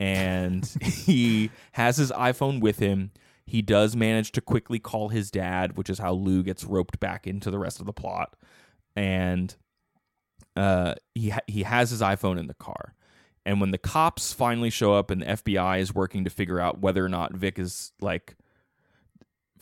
[0.01, 3.11] and he has his iPhone with him.
[3.47, 7.27] He does manage to quickly call his dad, which is how Lou gets roped back
[7.27, 8.37] into the rest of the plot.
[8.95, 9.55] And
[10.55, 12.95] uh, he ha- he has his iPhone in the car.
[13.47, 16.81] And when the cops finally show up and the FBI is working to figure out
[16.81, 18.37] whether or not Vic is like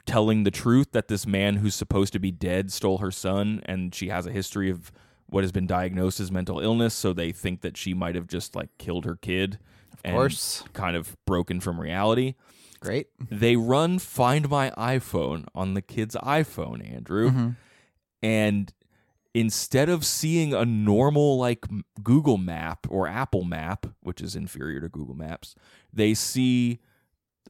[0.07, 3.95] telling the truth that this man who's supposed to be dead stole her son and
[3.95, 4.91] she has a history of
[5.27, 8.55] what has been diagnosed as mental illness so they think that she might have just
[8.55, 9.59] like killed her kid
[10.05, 10.65] of course.
[10.73, 12.35] kind of broken from reality
[12.81, 13.09] Great.
[13.31, 17.49] they run find my iphone on the kid's iphone andrew Mm-hmm.
[18.23, 18.73] and
[19.35, 21.67] instead of seeing a normal like
[22.03, 25.55] Google map or Apple map, which is inferior to Google Maps,
[25.93, 26.81] they see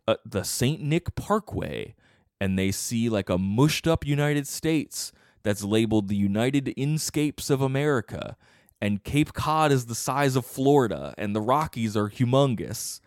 [0.08, 0.80] uh, the St.
[0.82, 1.94] Nick Parkway
[2.40, 5.12] and they see like a mushed up United States
[5.44, 8.36] that's labeled the United Inscapes of America.
[8.80, 13.00] And Cape Cod is the size of Florida, and the Rockies are humongous.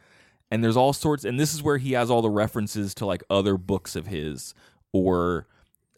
[0.51, 3.23] And there's all sorts, and this is where he has all the references to like
[3.29, 4.55] other books of his
[4.91, 5.47] or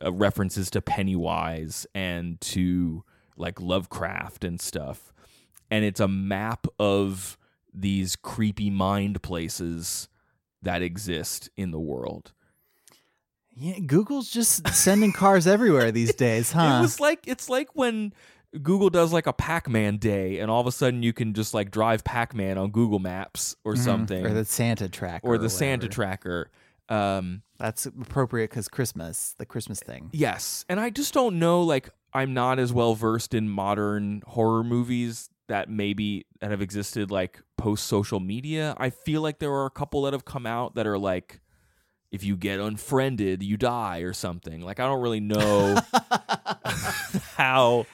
[0.03, 3.03] uh, references to Pennywise and to
[3.37, 5.13] like Lovecraft and stuff.
[5.69, 7.37] And it's a map of
[7.73, 10.09] these creepy mind places
[10.61, 12.33] that exist in the world.
[13.55, 16.77] Yeah, Google's just sending cars everywhere these days, huh?
[16.79, 18.13] It was like it's like when
[18.61, 21.71] Google does like a Pac-Man day and all of a sudden you can just like
[21.71, 23.77] drive Pac-Man on Google Maps or Mhm.
[23.83, 26.49] something or the Santa tracker, or the Santa tracker.
[26.89, 30.09] Um That's appropriate because Christmas, the Christmas thing.
[30.11, 31.61] Yes, and I just don't know.
[31.61, 37.11] Like, I'm not as well versed in modern horror movies that maybe that have existed
[37.11, 38.73] like post social media.
[38.77, 41.39] I feel like there are a couple that have come out that are like,
[42.11, 44.59] if you get unfriended, you die or something.
[44.61, 45.77] Like, I don't really know
[47.37, 47.85] how.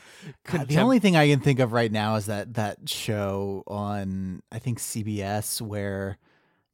[0.68, 4.60] The only thing I can think of right now is that that show on I
[4.60, 6.18] think CBS where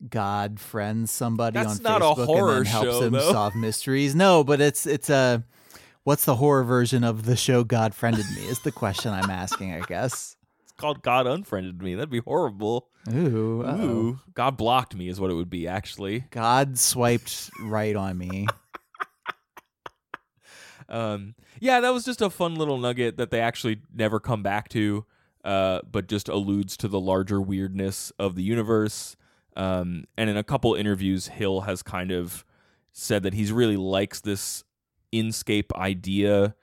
[0.09, 3.31] God friends somebody That's on Facebook horror and then helps show, them though.
[3.31, 4.15] solve mysteries.
[4.15, 5.43] No, but it's it's a
[6.03, 9.73] what's the horror version of the show God friended me is the question I'm asking,
[9.73, 10.35] I guess.
[10.63, 11.95] it's called God unfriended me.
[11.95, 12.87] That'd be horrible.
[13.13, 13.85] Ooh, uh-oh.
[13.85, 16.25] Ooh, God blocked me is what it would be actually.
[16.31, 18.47] God swiped right on me.
[20.89, 24.69] Um, yeah, that was just a fun little nugget that they actually never come back
[24.69, 25.05] to,
[25.43, 29.15] uh, but just alludes to the larger weirdness of the universe.
[29.55, 32.45] Um, and in a couple interviews, Hill has kind of
[32.91, 34.63] said that he really likes this
[35.11, 36.55] inscape idea,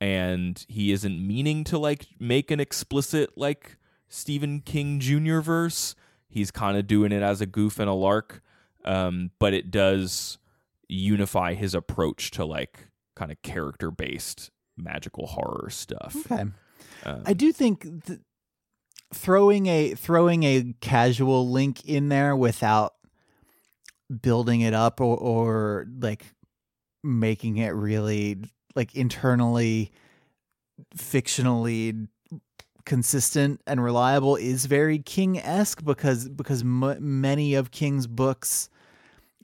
[0.00, 5.40] and he isn't meaning to like make an explicit like Stephen King Jr.
[5.40, 5.94] verse.
[6.28, 8.42] He's kind of doing it as a goof and a lark,
[8.84, 10.38] um, but it does
[10.88, 16.16] unify his approach to like kind of character based magical horror stuff.
[16.16, 16.44] Okay.
[17.04, 18.20] Um, I do think th-
[19.12, 22.94] throwing a throwing a casual link in there without
[24.22, 26.24] building it up or, or like
[27.02, 28.38] making it really
[28.74, 29.92] like internally
[30.96, 32.08] fictionally
[32.84, 38.68] consistent and reliable is very King esque because because m- many of King's books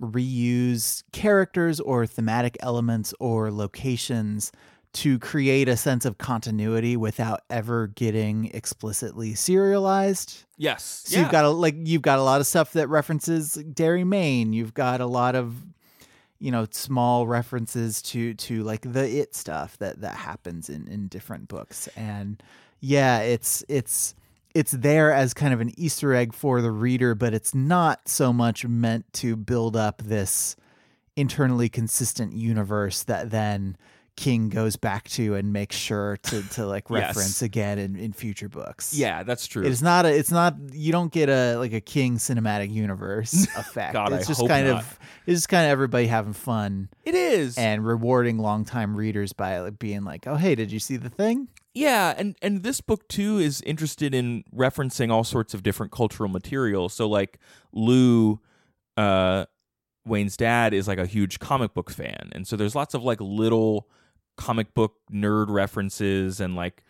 [0.00, 4.52] reuse characters or thematic elements or locations
[4.92, 10.44] to create a sense of continuity without ever getting explicitly serialized.
[10.56, 11.04] Yes.
[11.06, 14.52] So you've got a like you've got a lot of stuff that references Derry Maine.
[14.52, 15.54] You've got a lot of
[16.40, 21.06] you know small references to to like the it stuff that that happens in in
[21.06, 22.42] different books and
[22.80, 24.14] yeah it's it's
[24.54, 28.32] it's there as kind of an easter egg for the reader but it's not so
[28.32, 30.56] much meant to build up this
[31.16, 33.76] internally consistent universe that then
[34.20, 37.16] King goes back to and makes sure to to like Yes.
[37.16, 38.92] reference again in, in future books.
[38.94, 39.64] yeah, that's true.
[39.66, 43.94] It's not a it's not you don't get a like a King cinematic universe effect.
[43.94, 44.82] God, I it's just hope kind not.
[44.82, 47.56] of it's just kind of everybody having fun it is.
[47.56, 51.48] and rewarding longtime readers by like being like, "Oh, hey, did you see the thing?"
[51.72, 56.28] Yeah, and and this book too is interested in referencing all sorts of different cultural
[56.28, 56.90] material.
[56.90, 57.38] So like
[57.72, 58.40] Lou
[58.98, 59.46] uh
[60.04, 62.30] Wayne's dad is like a huge comic book fan.
[62.32, 63.88] And so there's lots of like little
[64.40, 66.82] comic book nerd references and like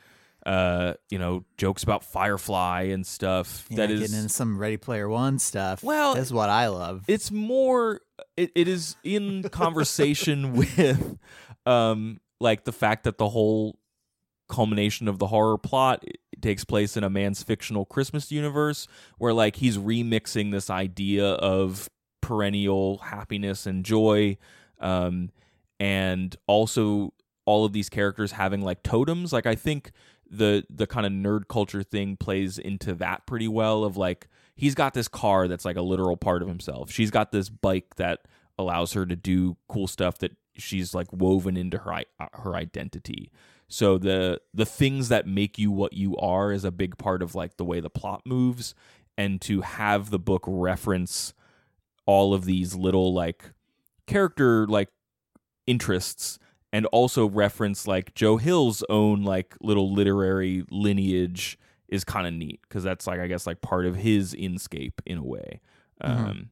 [0.47, 4.77] uh you know jokes about Firefly and stuff Yeah, that is getting into some Ready
[4.77, 5.83] Player One stuff.
[5.83, 7.05] Well, that's what I love.
[7.09, 8.01] it's more
[8.37, 11.19] it, it is in conversation with
[11.67, 13.79] um like the fact that the whole
[14.49, 18.89] culmination of the horror plot it takes place in a man's fictional christmas universe
[19.19, 21.89] where like he's remixing this idea of
[22.21, 24.37] perennial happiness and joy
[24.81, 25.31] um
[25.79, 27.13] and also
[27.51, 29.33] all of these characters having like totems.
[29.33, 29.91] Like i think
[30.31, 34.75] the the kind of nerd culture thing plays into that pretty well of like he's
[34.75, 36.91] got this car that's like a literal part of himself.
[36.91, 38.21] She's got this bike that
[38.57, 43.33] allows her to do cool stuff that she's like woven into her uh, her identity.
[43.67, 47.35] So the the things that make you what you are is a big part of
[47.35, 48.75] like the way the plot moves.
[49.19, 51.35] And to have the book reference
[52.07, 53.53] all of these little like
[54.07, 54.89] character like
[55.67, 56.39] interests
[56.73, 61.59] and also reference like Joe Hill's own like little literary lineage
[61.89, 65.19] is kind of neat because that's like I guess like part of his inscape in
[65.19, 65.61] a way.
[66.01, 66.51] Um,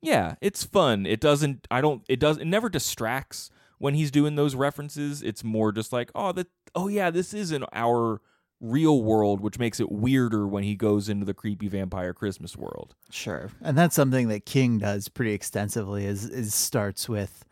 [0.00, 1.06] yeah, it's fun.
[1.06, 1.66] It doesn't.
[1.70, 2.02] I don't.
[2.08, 2.38] It does.
[2.38, 5.22] It never distracts when he's doing those references.
[5.22, 6.48] It's more just like oh that.
[6.74, 8.20] Oh yeah, this is in our
[8.60, 12.94] real world, which makes it weirder when he goes into the creepy vampire Christmas world.
[13.10, 13.50] Sure.
[13.62, 17.44] And that's something that King does pretty extensively is is starts with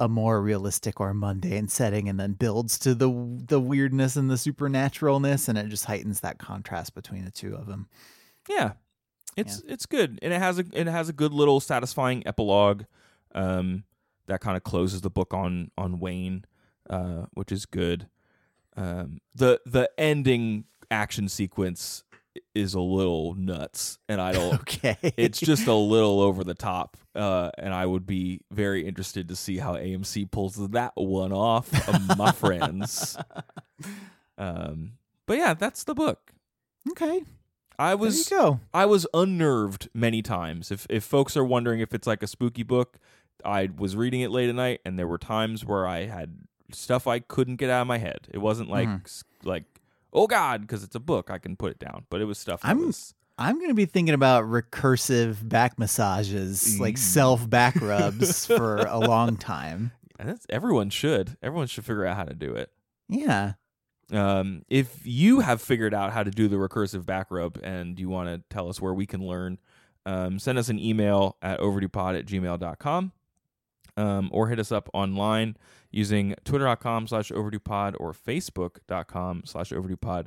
[0.00, 3.08] a more realistic or mundane setting and then builds to the
[3.46, 7.66] the weirdness and the supernaturalness and it just heightens that contrast between the two of
[7.66, 7.88] them.
[8.48, 8.72] Yeah,
[9.36, 12.84] it's it's good, and it has a it has a good little satisfying epilogue,
[13.34, 13.84] um,
[14.26, 16.44] that kind of closes the book on on Wayne,
[16.88, 18.08] uh, which is good.
[18.76, 22.04] Um, the the ending action sequence
[22.54, 24.54] is a little nuts, and I don't.
[24.60, 24.96] Okay.
[25.16, 29.36] it's just a little over the top, uh, and I would be very interested to
[29.36, 33.16] see how AMC pulls that one off, uh, my friends.
[34.36, 34.92] Um,
[35.26, 36.32] but yeah, that's the book.
[36.90, 37.22] okay.
[37.78, 38.60] I There was you go.
[38.74, 40.70] I was unnerved many times.
[40.70, 42.98] If if folks are wondering if it's like a spooky book,
[43.44, 46.38] I was reading it late at night, and there were times where I had
[46.72, 48.28] stuff I couldn't get out of my head.
[48.32, 49.22] It wasn't like Mhm.
[49.44, 49.64] like
[50.12, 52.04] oh god, because it's a book, I can put it down.
[52.10, 52.62] But it was stuff.
[52.62, 56.98] That I'm- was, I'm going to be thinking about recursive back massages, like Mm.
[56.98, 59.92] self back rubs for a long time.
[60.18, 61.36] that's everyone should.
[61.42, 62.72] Everyone should figure out how to do it.
[63.08, 63.52] Yeah.
[64.10, 68.08] Um, if you have figured out how to do the recursive back rub and you
[68.08, 69.58] want to tell us where we can learn,
[70.06, 73.12] um, send us an email at overduepod at gmail.com
[73.98, 75.56] um, or hit us up online
[75.90, 80.26] using twitter.com slash overduepod or facebook.com slash overduepod.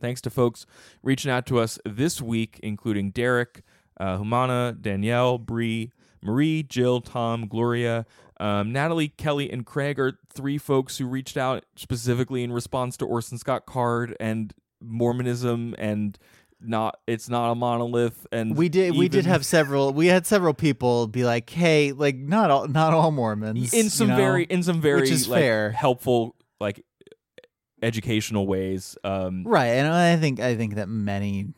[0.00, 0.66] Thanks to folks
[1.02, 3.62] reaching out to us this week, including Derek,
[3.98, 8.06] uh, Humana, Danielle, Bree, Marie, Jill, Tom, Gloria,
[8.40, 13.06] um, Natalie, Kelly, and Craig are three folks who reached out specifically in response to
[13.06, 16.18] Orson Scott Card and Mormonism and
[16.68, 20.54] not it's not a monolith and We did we did have several we had several
[20.54, 24.16] people be like, "Hey, like not all not all Mormons." in you some know?
[24.16, 25.70] very in some very which is like, fair.
[25.70, 26.84] helpful like
[27.82, 31.48] educational ways um Right, and I think I think that many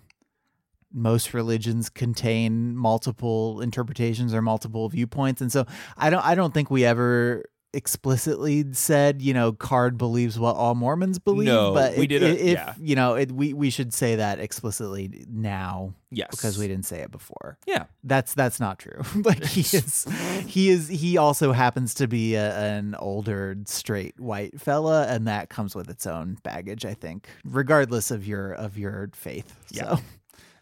[0.92, 6.70] most religions contain multiple interpretations or multiple viewpoints, and so I don't I don't think
[6.70, 7.44] we ever
[7.76, 11.46] explicitly said, you know, Card believes what all Mormons believe.
[11.48, 12.74] No, but we it- did a- If yeah.
[12.80, 16.28] you know, it, we we should say that explicitly now Yes.
[16.30, 17.58] because we didn't say it before.
[17.66, 17.84] Yeah.
[18.04, 19.02] That's that's not true.
[19.24, 20.06] like he is,
[20.46, 20.88] he is.
[20.88, 25.88] He also happens to be a, an older straight white fella, and that comes with
[25.90, 26.84] its own baggage.
[26.84, 29.54] I think, regardless of your of your faith.
[29.70, 29.96] Yeah.
[29.96, 30.02] So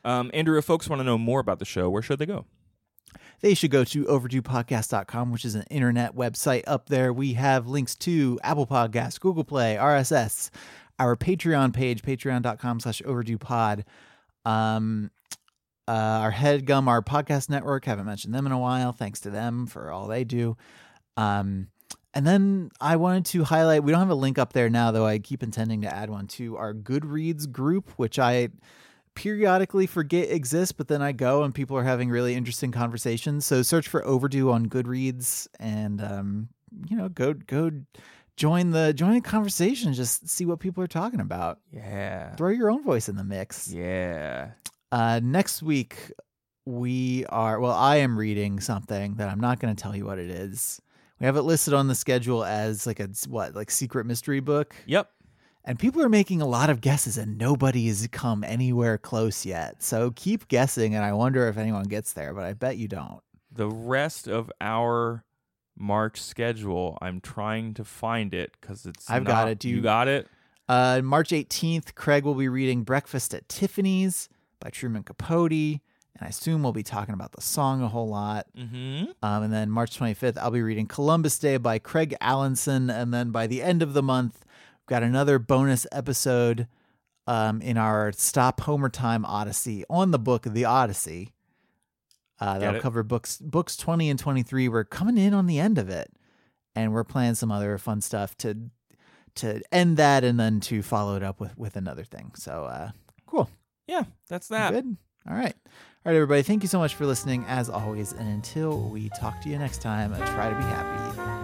[0.07, 2.45] Um, Andrew, if folks want to know more about the show, where should they go?
[3.41, 6.63] They should go to overduepodcast.com, which is an internet website.
[6.67, 10.51] Up there, we have links to Apple Podcasts, Google Play, RSS,
[10.99, 13.85] our Patreon page, patreon.com slash overduepod.
[14.45, 15.11] Um,
[15.87, 18.93] uh, our headgum, our podcast network, haven't mentioned them in a while.
[18.93, 20.57] Thanks to them for all they do.
[21.17, 21.69] Um,
[22.15, 25.05] and then I wanted to highlight, we don't have a link up there now, though
[25.07, 28.51] I keep intending to add one to our Goodreads group, which I
[29.15, 33.45] periodically forget exists, but then I go and people are having really interesting conversations.
[33.45, 36.49] So search for Overdue on Goodreads and um,
[36.89, 37.71] you know, go go
[38.37, 41.61] join the join the conversation, just see what people are talking about.
[41.73, 42.35] Yeah.
[42.37, 43.69] Throw your own voice in the mix.
[43.69, 44.51] Yeah.
[44.93, 46.13] Uh next week
[46.67, 50.19] we are well, I am reading something that I'm not going to tell you what
[50.19, 50.81] it is.
[51.21, 54.75] We have it listed on the schedule as like a what, like secret mystery book.
[54.87, 55.11] Yep.
[55.65, 59.83] And people are making a lot of guesses, and nobody has come anywhere close yet.
[59.83, 63.21] So keep guessing, and I wonder if anyone gets there, but I bet you don't.
[63.51, 65.25] The rest of our
[65.77, 69.09] March schedule, I'm trying to find it because it's.
[69.09, 69.59] I've got it.
[69.59, 70.29] Do you you- got it?
[70.69, 75.53] Uh, March 18th, Craig will be reading Breakfast at Tiffany's by Truman Capote.
[75.53, 78.47] And I assume we'll be talking about the song a whole lot.
[78.57, 79.11] Mm-hmm.
[79.23, 82.91] Um, and then March 25th, I'll be reading Columbus Day by Craig Alanson.
[82.91, 84.44] And then by the end of the month,
[84.87, 86.69] got another bonus episode
[87.27, 91.33] um, in our Stop Homer Time Odyssey on the book The Odyssey.
[92.41, 94.69] Uh, that'll cover books books 20 and 23.
[94.69, 96.11] We're coming in on the end of it.
[96.77, 98.57] And we're planning some other fun stuff to
[99.37, 102.33] to end that and then to follow it up with with another thing.
[102.35, 102.91] So uh
[103.27, 103.49] cool.
[103.87, 104.73] Yeah, that's that.
[104.73, 104.97] Good.
[105.29, 105.55] All right.
[106.07, 106.43] All right, everybody.
[106.43, 108.13] Thank you so much for listening, as always.
[108.13, 111.44] And until we talk to you next time, try to be happy.